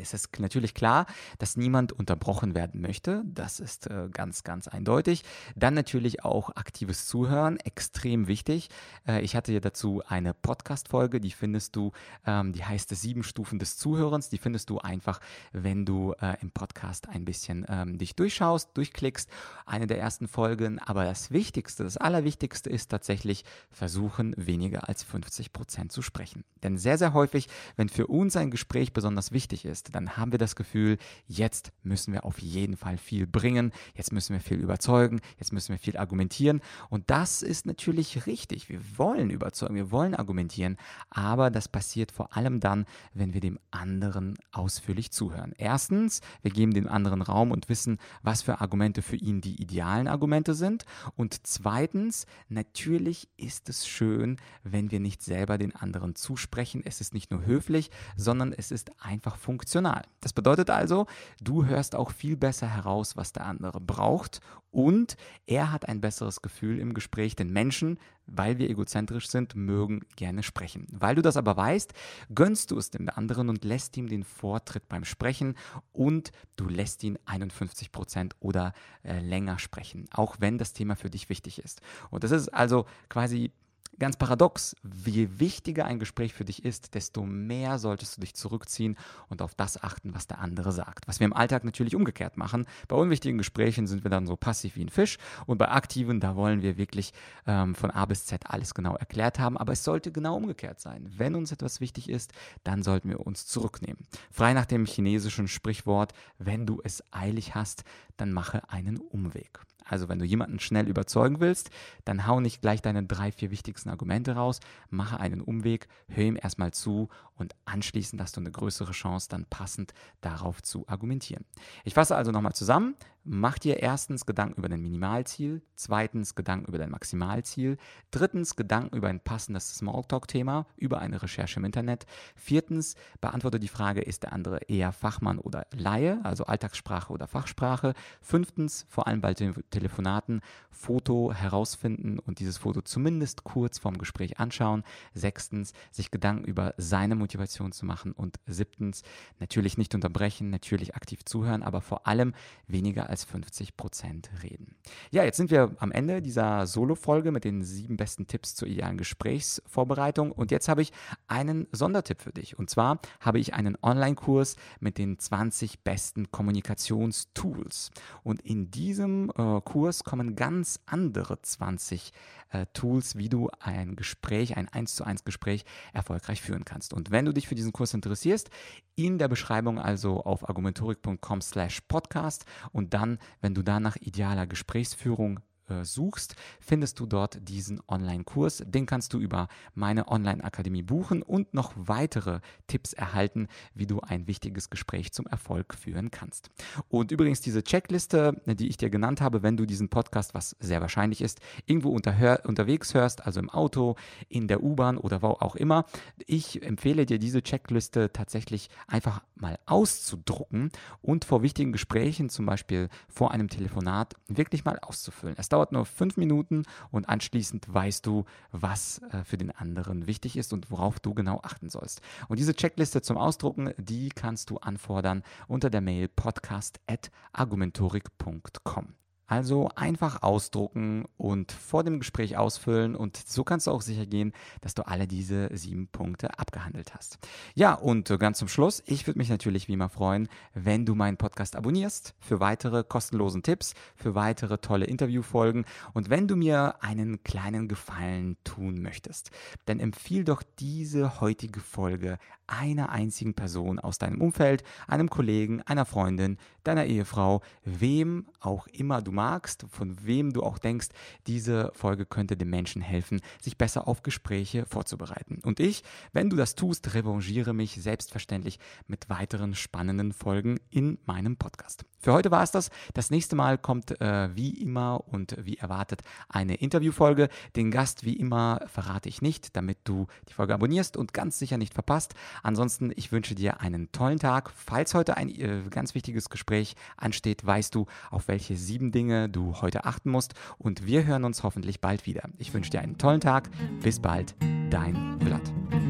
es 0.00 0.14
ist 0.14 0.38
natürlich 0.38 0.74
klar, 0.74 1.06
dass 1.38 1.56
niemand 1.56 1.92
unterbrochen 1.92 2.54
werden 2.54 2.80
möchte. 2.80 3.22
Das 3.26 3.60
ist 3.60 3.86
äh, 3.86 4.08
ganz, 4.12 4.44
ganz 4.44 4.68
eindeutig. 4.68 5.24
Dann 5.56 5.74
natürlich 5.74 6.24
auch 6.24 6.50
aktives 6.56 7.06
Zuhören, 7.06 7.58
extrem 7.58 8.26
wichtig. 8.26 8.68
Äh, 9.06 9.22
ich 9.22 9.36
hatte 9.36 9.52
ja 9.52 9.60
dazu 9.60 10.02
eine 10.06 10.34
Podcast-Folge, 10.34 11.20
die 11.20 11.30
findest 11.30 11.76
du, 11.76 11.92
ähm, 12.26 12.52
die 12.52 12.64
heißt 12.64 12.90
Sieben 12.90 13.22
Stufen 13.22 13.58
des 13.58 13.76
Zuhörens. 13.78 14.28
Die 14.28 14.38
findest 14.38 14.70
du 14.70 14.78
einfach, 14.78 15.20
wenn 15.52 15.84
du 15.84 16.12
äh, 16.20 16.36
im 16.40 16.50
Podcast 16.50 17.08
ein 17.08 17.24
bisschen 17.24 17.64
ähm, 17.68 17.98
dich 17.98 18.16
durchschaust, 18.16 18.70
durchklickst. 18.74 19.30
Eine 19.66 19.86
der 19.86 19.98
ersten 19.98 20.28
Folgen. 20.28 20.78
Aber 20.78 21.04
das 21.04 21.30
Wichtigste, 21.30 21.84
das 21.84 21.96
Allerwichtigste 21.96 22.68
ist 22.68 22.88
tatsächlich 22.88 23.44
versuchen, 23.70 24.34
weniger 24.36 24.88
als 24.88 25.02
50 25.02 25.52
Prozent 25.52 25.92
zu 25.92 26.02
sprechen. 26.02 26.44
Denn 26.62 26.76
sehr, 26.76 26.98
sehr 26.98 27.14
häufig, 27.14 27.48
wenn 27.76 27.88
für 27.88 28.06
uns 28.06 28.36
ein 28.36 28.50
Gespräch 28.50 28.92
besonders 28.92 29.32
wichtig 29.32 29.64
ist, 29.64 29.79
ist, 29.80 29.94
dann 29.94 30.16
haben 30.16 30.32
wir 30.32 30.38
das 30.38 30.56
Gefühl, 30.56 30.98
jetzt 31.26 31.72
müssen 31.82 32.12
wir 32.12 32.24
auf 32.24 32.38
jeden 32.38 32.76
Fall 32.76 32.98
viel 32.98 33.26
bringen, 33.26 33.72
jetzt 33.94 34.12
müssen 34.12 34.34
wir 34.34 34.40
viel 34.40 34.58
überzeugen, 34.58 35.20
jetzt 35.38 35.52
müssen 35.52 35.70
wir 35.72 35.78
viel 35.78 35.96
argumentieren. 35.96 36.60
Und 36.88 37.10
das 37.10 37.42
ist 37.42 37.66
natürlich 37.66 38.26
richtig. 38.26 38.68
Wir 38.68 38.80
wollen 38.96 39.30
überzeugen, 39.30 39.74
wir 39.74 39.90
wollen 39.90 40.14
argumentieren, 40.14 40.76
aber 41.08 41.50
das 41.50 41.68
passiert 41.68 42.12
vor 42.12 42.36
allem 42.36 42.60
dann, 42.60 42.84
wenn 43.14 43.32
wir 43.32 43.40
dem 43.40 43.58
anderen 43.70 44.36
ausführlich 44.52 45.10
zuhören. 45.10 45.54
Erstens, 45.56 46.20
wir 46.42 46.50
geben 46.50 46.74
dem 46.74 46.88
anderen 46.88 47.22
Raum 47.22 47.50
und 47.50 47.68
wissen, 47.68 47.98
was 48.22 48.42
für 48.42 48.60
Argumente 48.60 49.02
für 49.02 49.16
ihn 49.16 49.40
die 49.40 49.60
idealen 49.60 50.08
Argumente 50.08 50.54
sind. 50.54 50.84
Und 51.16 51.46
zweitens, 51.46 52.26
natürlich 52.48 53.28
ist 53.36 53.68
es 53.68 53.86
schön, 53.86 54.36
wenn 54.62 54.90
wir 54.90 55.00
nicht 55.00 55.22
selber 55.22 55.56
den 55.58 55.74
anderen 55.74 56.14
zusprechen. 56.14 56.82
Es 56.84 57.00
ist 57.00 57.14
nicht 57.14 57.30
nur 57.30 57.46
höflich, 57.46 57.90
sondern 58.16 58.52
es 58.52 58.70
ist 58.70 58.90
einfach 59.00 59.36
funktional 59.36 59.69
emotional. 59.70 60.02
Das 60.20 60.32
bedeutet 60.32 60.70
also, 60.70 61.06
du 61.42 61.64
hörst 61.64 61.94
auch 61.94 62.10
viel 62.10 62.36
besser 62.36 62.66
heraus, 62.66 63.16
was 63.16 63.32
der 63.32 63.46
andere 63.46 63.80
braucht 63.80 64.40
und 64.70 65.16
er 65.46 65.72
hat 65.72 65.88
ein 65.88 66.00
besseres 66.00 66.42
Gefühl 66.42 66.78
im 66.78 66.94
Gespräch, 66.94 67.34
denn 67.34 67.52
Menschen, 67.52 67.98
weil 68.26 68.58
wir 68.58 68.70
egozentrisch 68.70 69.28
sind, 69.28 69.56
mögen 69.56 70.02
gerne 70.16 70.42
sprechen. 70.42 70.86
Weil 70.92 71.16
du 71.16 71.22
das 71.22 71.36
aber 71.36 71.56
weißt, 71.56 71.92
gönnst 72.34 72.70
du 72.70 72.78
es 72.78 72.90
dem 72.90 73.08
anderen 73.08 73.48
und 73.48 73.64
lässt 73.64 73.96
ihm 73.96 74.08
den 74.08 74.22
Vortritt 74.22 74.88
beim 74.88 75.04
Sprechen 75.04 75.56
und 75.92 76.30
du 76.56 76.68
lässt 76.68 77.02
ihn 77.02 77.18
51 77.24 77.90
Prozent 77.90 78.36
oder 78.40 78.72
äh, 79.02 79.18
länger 79.20 79.58
sprechen, 79.58 80.06
auch 80.12 80.36
wenn 80.38 80.58
das 80.58 80.72
Thema 80.72 80.94
für 80.94 81.10
dich 81.10 81.28
wichtig 81.28 81.58
ist. 81.58 81.80
Und 82.10 82.22
das 82.22 82.30
ist 82.30 82.48
also 82.50 82.86
quasi 83.08 83.52
Ganz 84.00 84.16
paradox, 84.16 84.74
je 85.04 85.28
wichtiger 85.36 85.84
ein 85.84 85.98
Gespräch 85.98 86.32
für 86.32 86.46
dich 86.46 86.64
ist, 86.64 86.94
desto 86.94 87.22
mehr 87.22 87.78
solltest 87.78 88.16
du 88.16 88.22
dich 88.22 88.34
zurückziehen 88.34 88.96
und 89.28 89.42
auf 89.42 89.54
das 89.54 89.82
achten, 89.82 90.14
was 90.14 90.26
der 90.26 90.38
andere 90.38 90.72
sagt. 90.72 91.06
Was 91.06 91.20
wir 91.20 91.26
im 91.26 91.34
Alltag 91.34 91.64
natürlich 91.64 91.94
umgekehrt 91.94 92.38
machen. 92.38 92.64
Bei 92.88 92.96
unwichtigen 92.96 93.36
Gesprächen 93.36 93.86
sind 93.86 94.02
wir 94.02 94.10
dann 94.10 94.26
so 94.26 94.36
passiv 94.36 94.76
wie 94.76 94.84
ein 94.86 94.88
Fisch 94.88 95.18
und 95.44 95.58
bei 95.58 95.68
aktiven, 95.68 96.18
da 96.18 96.34
wollen 96.34 96.62
wir 96.62 96.78
wirklich 96.78 97.12
ähm, 97.46 97.74
von 97.74 97.90
A 97.90 98.06
bis 98.06 98.24
Z 98.24 98.46
alles 98.46 98.72
genau 98.72 98.96
erklärt 98.96 99.38
haben. 99.38 99.58
Aber 99.58 99.74
es 99.74 99.84
sollte 99.84 100.10
genau 100.10 100.34
umgekehrt 100.34 100.80
sein. 100.80 101.12
Wenn 101.18 101.34
uns 101.34 101.52
etwas 101.52 101.82
wichtig 101.82 102.08
ist, 102.08 102.32
dann 102.64 102.82
sollten 102.82 103.10
wir 103.10 103.20
uns 103.20 103.46
zurücknehmen. 103.48 103.98
Frei 104.30 104.54
nach 104.54 104.64
dem 104.64 104.86
chinesischen 104.86 105.46
Sprichwort, 105.46 106.14
wenn 106.38 106.64
du 106.64 106.80
es 106.82 107.04
eilig 107.10 107.54
hast, 107.54 107.84
dann 108.16 108.32
mache 108.32 108.66
einen 108.70 108.96
Umweg. 108.96 109.60
Also 109.90 110.08
wenn 110.08 110.20
du 110.20 110.24
jemanden 110.24 110.60
schnell 110.60 110.88
überzeugen 110.88 111.40
willst, 111.40 111.70
dann 112.04 112.26
hau 112.28 112.38
nicht 112.38 112.62
gleich 112.62 112.80
deine 112.80 113.02
drei, 113.02 113.32
vier 113.32 113.50
wichtigsten 113.50 113.90
Argumente 113.90 114.36
raus, 114.36 114.60
mache 114.88 115.18
einen 115.18 115.40
Umweg, 115.40 115.88
hör 116.08 116.24
ihm 116.24 116.38
erstmal 116.40 116.72
zu 116.72 117.08
und 117.34 117.56
anschließend 117.64 118.22
hast 118.22 118.36
du 118.36 118.40
eine 118.40 118.52
größere 118.52 118.92
Chance, 118.92 119.28
dann 119.28 119.46
passend 119.46 119.92
darauf 120.20 120.62
zu 120.62 120.86
argumentieren. 120.86 121.44
Ich 121.84 121.94
fasse 121.94 122.14
also 122.14 122.30
nochmal 122.30 122.54
zusammen. 122.54 122.94
Mach 123.32 123.60
dir 123.60 123.78
erstens 123.80 124.26
Gedanken 124.26 124.58
über 124.58 124.68
dein 124.68 124.82
Minimalziel, 124.82 125.62
zweitens 125.76 126.34
Gedanken 126.34 126.66
über 126.66 126.78
dein 126.78 126.90
Maximalziel, 126.90 127.76
drittens 128.10 128.56
Gedanken 128.56 128.96
über 128.96 129.06
ein 129.06 129.20
passendes 129.20 129.72
Smalltalk-Thema, 129.76 130.66
über 130.76 130.98
eine 130.98 131.22
Recherche 131.22 131.60
im 131.60 131.64
Internet, 131.64 132.06
viertens 132.34 132.96
beantworte 133.20 133.60
die 133.60 133.68
Frage, 133.68 134.00
ist 134.00 134.24
der 134.24 134.32
andere 134.32 134.62
eher 134.66 134.90
Fachmann 134.90 135.38
oder 135.38 135.68
Laie, 135.70 136.18
also 136.24 136.46
Alltagssprache 136.46 137.12
oder 137.12 137.28
Fachsprache, 137.28 137.94
fünftens, 138.20 138.84
vor 138.88 139.06
allem 139.06 139.20
bei 139.20 139.32
Telefonaten, 139.34 140.40
Foto 140.72 141.32
herausfinden 141.32 142.18
und 142.18 142.40
dieses 142.40 142.58
Foto 142.58 142.80
zumindest 142.80 143.44
kurz 143.44 143.78
vorm 143.78 143.98
Gespräch 143.98 144.40
anschauen, 144.40 144.82
sechstens, 145.14 145.72
sich 145.92 146.10
Gedanken 146.10 146.46
über 146.46 146.74
seine 146.78 147.14
Motivation 147.14 147.70
zu 147.70 147.86
machen 147.86 148.10
und 148.10 148.40
siebtens, 148.46 149.04
natürlich 149.38 149.78
nicht 149.78 149.94
unterbrechen, 149.94 150.50
natürlich 150.50 150.96
aktiv 150.96 151.24
zuhören, 151.24 151.62
aber 151.62 151.80
vor 151.80 152.08
allem 152.08 152.34
weniger 152.66 153.08
als 153.08 153.19
50 153.24 153.76
Prozent 153.76 154.30
reden. 154.42 154.76
Ja, 155.10 155.24
jetzt 155.24 155.36
sind 155.36 155.50
wir 155.50 155.74
am 155.78 155.92
Ende 155.92 156.22
dieser 156.22 156.66
Solo-Folge 156.66 157.32
mit 157.32 157.44
den 157.44 157.62
sieben 157.62 157.96
besten 157.96 158.26
Tipps 158.26 158.54
zur 158.54 158.68
idealen 158.68 158.98
Gesprächsvorbereitung. 158.98 160.32
Und 160.32 160.50
jetzt 160.50 160.68
habe 160.68 160.82
ich 160.82 160.92
einen 161.28 161.66
Sondertipp 161.72 162.20
für 162.20 162.32
dich. 162.32 162.58
Und 162.58 162.70
zwar 162.70 163.00
habe 163.20 163.38
ich 163.38 163.54
einen 163.54 163.76
Online-Kurs 163.82 164.56
mit 164.80 164.98
den 164.98 165.18
20 165.18 165.84
besten 165.84 166.30
Kommunikationstools. 166.30 167.90
Und 168.22 168.42
in 168.42 168.70
diesem 168.70 169.30
äh, 169.36 169.60
Kurs 169.60 170.04
kommen 170.04 170.36
ganz 170.36 170.80
andere 170.86 171.40
20 171.40 172.12
äh, 172.50 172.66
Tools, 172.72 173.16
wie 173.16 173.28
du 173.28 173.48
ein 173.60 173.96
Gespräch, 173.96 174.56
ein 174.56 174.68
1 174.68 174.96
zu 174.96 175.04
1 175.04 175.24
Gespräch 175.24 175.64
erfolgreich 175.92 176.42
führen 176.42 176.64
kannst. 176.64 176.92
Und 176.92 177.10
wenn 177.10 177.24
du 177.24 177.32
dich 177.32 177.48
für 177.48 177.54
diesen 177.54 177.72
Kurs 177.72 177.94
interessierst, 177.94 178.50
in 178.96 179.18
der 179.18 179.28
Beschreibung 179.28 179.78
also 179.78 180.22
auf 180.24 180.48
argumentorik.com 180.48 181.40
slash 181.40 181.80
podcast 181.82 182.44
und 182.72 182.92
dann, 183.00 183.18
wenn 183.40 183.54
du 183.54 183.62
da 183.62 183.80
nach 183.80 183.96
idealer 183.96 184.46
Gesprächsführung 184.46 185.40
äh, 185.70 185.84
suchst, 185.84 186.36
findest 186.60 187.00
du 187.00 187.06
dort 187.06 187.48
diesen 187.48 187.80
Online-Kurs. 187.88 188.64
Den 188.66 188.86
kannst 188.86 189.12
du 189.12 189.18
über 189.18 189.48
meine 189.74 190.08
Online-Akademie 190.08 190.82
buchen 190.82 191.22
und 191.22 191.54
noch 191.54 191.72
weitere 191.76 192.40
Tipps 192.66 192.92
erhalten, 192.92 193.48
wie 193.74 193.86
du 193.86 194.00
ein 194.00 194.26
wichtiges 194.26 194.70
Gespräch 194.70 195.12
zum 195.12 195.26
Erfolg 195.26 195.74
führen 195.74 196.10
kannst. 196.10 196.50
Und 196.88 197.12
übrigens 197.12 197.40
diese 197.40 197.62
Checkliste, 197.62 198.40
die 198.46 198.68
ich 198.68 198.76
dir 198.76 198.90
genannt 198.90 199.20
habe, 199.20 199.42
wenn 199.42 199.56
du 199.56 199.66
diesen 199.66 199.88
Podcast, 199.88 200.34
was 200.34 200.56
sehr 200.60 200.80
wahrscheinlich 200.80 201.20
ist, 201.20 201.40
irgendwo 201.66 201.90
unter, 201.90 202.44
unterwegs 202.44 202.94
hörst, 202.94 203.24
also 203.26 203.40
im 203.40 203.50
Auto, 203.50 203.96
in 204.28 204.48
der 204.48 204.62
U-Bahn 204.62 204.98
oder 204.98 205.22
wo 205.22 205.28
auch 205.28 205.56
immer, 205.56 205.84
ich 206.26 206.62
empfehle 206.62 207.06
dir 207.06 207.18
diese 207.18 207.42
Checkliste 207.42 208.12
tatsächlich 208.12 208.68
einfach 208.86 209.22
mal 209.34 209.58
auszudrucken 209.66 210.70
und 211.02 211.24
vor 211.24 211.42
wichtigen 211.42 211.72
Gesprächen, 211.72 212.28
zum 212.28 212.46
Beispiel 212.46 212.88
vor 213.08 213.30
einem 213.30 213.48
Telefonat, 213.48 214.14
wirklich 214.28 214.64
mal 214.64 214.78
auszufüllen. 214.80 215.36
Es 215.38 215.48
dauert 215.48 215.59
dauert 215.60 215.72
nur 215.72 215.84
fünf 215.84 216.16
Minuten 216.16 216.62
und 216.90 217.06
anschließend 217.08 217.72
weißt 217.72 218.04
du, 218.06 218.24
was 218.50 219.00
äh, 219.12 219.22
für 219.24 219.36
den 219.36 219.50
anderen 219.50 220.06
wichtig 220.06 220.36
ist 220.38 220.54
und 220.54 220.70
worauf 220.70 221.00
du 221.00 221.12
genau 221.12 221.40
achten 221.42 221.68
sollst. 221.68 222.00
Und 222.28 222.38
diese 222.38 222.54
Checkliste 222.54 223.02
zum 223.02 223.18
Ausdrucken, 223.18 223.74
die 223.76 224.08
kannst 224.08 224.48
du 224.48 224.56
anfordern 224.56 225.22
unter 225.48 225.68
der 225.68 225.82
Mail 225.82 226.08
podcast.argumentorik.com. 226.08 228.99
Also 229.30 229.68
einfach 229.76 230.24
ausdrucken 230.24 231.04
und 231.16 231.52
vor 231.52 231.84
dem 231.84 232.00
Gespräch 232.00 232.36
ausfüllen 232.36 232.96
und 232.96 233.16
so 233.16 233.44
kannst 233.44 233.68
du 233.68 233.70
auch 233.70 233.80
sicher 233.80 234.04
gehen, 234.04 234.32
dass 234.60 234.74
du 234.74 234.88
alle 234.88 235.06
diese 235.06 235.56
sieben 235.56 235.86
Punkte 235.86 236.36
abgehandelt 236.36 236.96
hast. 236.96 237.20
Ja, 237.54 237.74
und 237.74 238.08
ganz 238.18 238.38
zum 238.38 238.48
Schluss, 238.48 238.82
ich 238.86 239.06
würde 239.06 239.18
mich 239.18 239.28
natürlich 239.28 239.68
wie 239.68 239.74
immer 239.74 239.88
freuen, 239.88 240.28
wenn 240.52 240.84
du 240.84 240.96
meinen 240.96 241.16
Podcast 241.16 241.54
abonnierst 241.54 242.16
für 242.18 242.40
weitere 242.40 242.82
kostenlosen 242.82 243.44
Tipps, 243.44 243.74
für 243.94 244.16
weitere 244.16 244.58
tolle 244.58 244.86
Interviewfolgen 244.86 245.64
und 245.92 246.10
wenn 246.10 246.26
du 246.26 246.34
mir 246.34 246.82
einen 246.82 247.22
kleinen 247.22 247.68
Gefallen 247.68 248.36
tun 248.42 248.82
möchtest, 248.82 249.30
dann 249.64 249.78
empfiehl 249.78 250.24
doch 250.24 250.42
diese 250.58 251.20
heutige 251.20 251.60
Folge 251.60 252.18
einer 252.50 252.90
einzigen 252.90 253.34
Person 253.34 253.78
aus 253.78 253.98
deinem 253.98 254.20
Umfeld, 254.20 254.64
einem 254.88 255.08
Kollegen, 255.08 255.62
einer 255.62 255.84
Freundin, 255.84 256.36
deiner 256.64 256.84
Ehefrau, 256.84 257.42
wem 257.64 258.26
auch 258.40 258.66
immer 258.66 259.00
du 259.02 259.12
magst, 259.12 259.64
von 259.70 260.04
wem 260.04 260.32
du 260.32 260.42
auch 260.42 260.58
denkst, 260.58 260.88
diese 261.26 261.70
Folge 261.74 262.04
könnte 262.04 262.36
dem 262.36 262.50
Menschen 262.50 262.82
helfen, 262.82 263.20
sich 263.40 263.56
besser 263.56 263.86
auf 263.86 264.02
Gespräche 264.02 264.66
vorzubereiten. 264.66 265.40
Und 265.44 265.60
ich, 265.60 265.84
wenn 266.12 266.28
du 266.28 266.36
das 266.36 266.54
tust, 266.54 266.94
revanchiere 266.94 267.54
mich 267.54 267.80
selbstverständlich 267.80 268.58
mit 268.86 269.08
weiteren 269.08 269.54
spannenden 269.54 270.12
Folgen 270.12 270.58
in 270.70 270.98
meinem 271.06 271.36
Podcast. 271.36 271.84
Für 271.98 272.14
heute 272.14 272.30
war 272.30 272.42
es 272.42 272.50
das. 272.50 272.70
Das 272.94 273.10
nächste 273.10 273.36
Mal 273.36 273.58
kommt 273.58 274.00
äh, 274.00 274.34
wie 274.34 274.50
immer 274.62 275.04
und 275.06 275.36
wie 275.38 275.58
erwartet 275.58 276.02
eine 276.28 276.54
Interviewfolge. 276.54 277.28
Den 277.56 277.70
Gast 277.70 278.04
wie 278.04 278.14
immer 278.14 278.60
verrate 278.66 279.08
ich 279.08 279.20
nicht, 279.20 279.54
damit 279.54 279.78
du 279.84 280.06
die 280.28 280.32
Folge 280.32 280.54
abonnierst 280.54 280.96
und 280.96 281.12
ganz 281.12 281.38
sicher 281.38 281.58
nicht 281.58 281.74
verpasst. 281.74 282.14
Ansonsten, 282.42 282.92
ich 282.96 283.12
wünsche 283.12 283.34
dir 283.34 283.60
einen 283.60 283.92
tollen 283.92 284.18
Tag. 284.18 284.50
Falls 284.54 284.94
heute 284.94 285.16
ein 285.16 285.28
äh, 285.28 285.62
ganz 285.70 285.94
wichtiges 285.94 286.30
Gespräch 286.30 286.74
ansteht, 286.96 287.44
weißt 287.44 287.74
du, 287.74 287.86
auf 288.10 288.28
welche 288.28 288.56
sieben 288.56 288.92
Dinge 288.92 289.28
du 289.28 289.60
heute 289.60 289.84
achten 289.84 290.10
musst. 290.10 290.34
Und 290.58 290.86
wir 290.86 291.04
hören 291.04 291.24
uns 291.24 291.42
hoffentlich 291.42 291.80
bald 291.80 292.06
wieder. 292.06 292.22
Ich 292.38 292.52
wünsche 292.54 292.70
dir 292.70 292.80
einen 292.80 292.98
tollen 292.98 293.20
Tag. 293.20 293.50
Bis 293.82 294.00
bald, 294.00 294.34
dein 294.70 295.18
Vlad. 295.20 295.89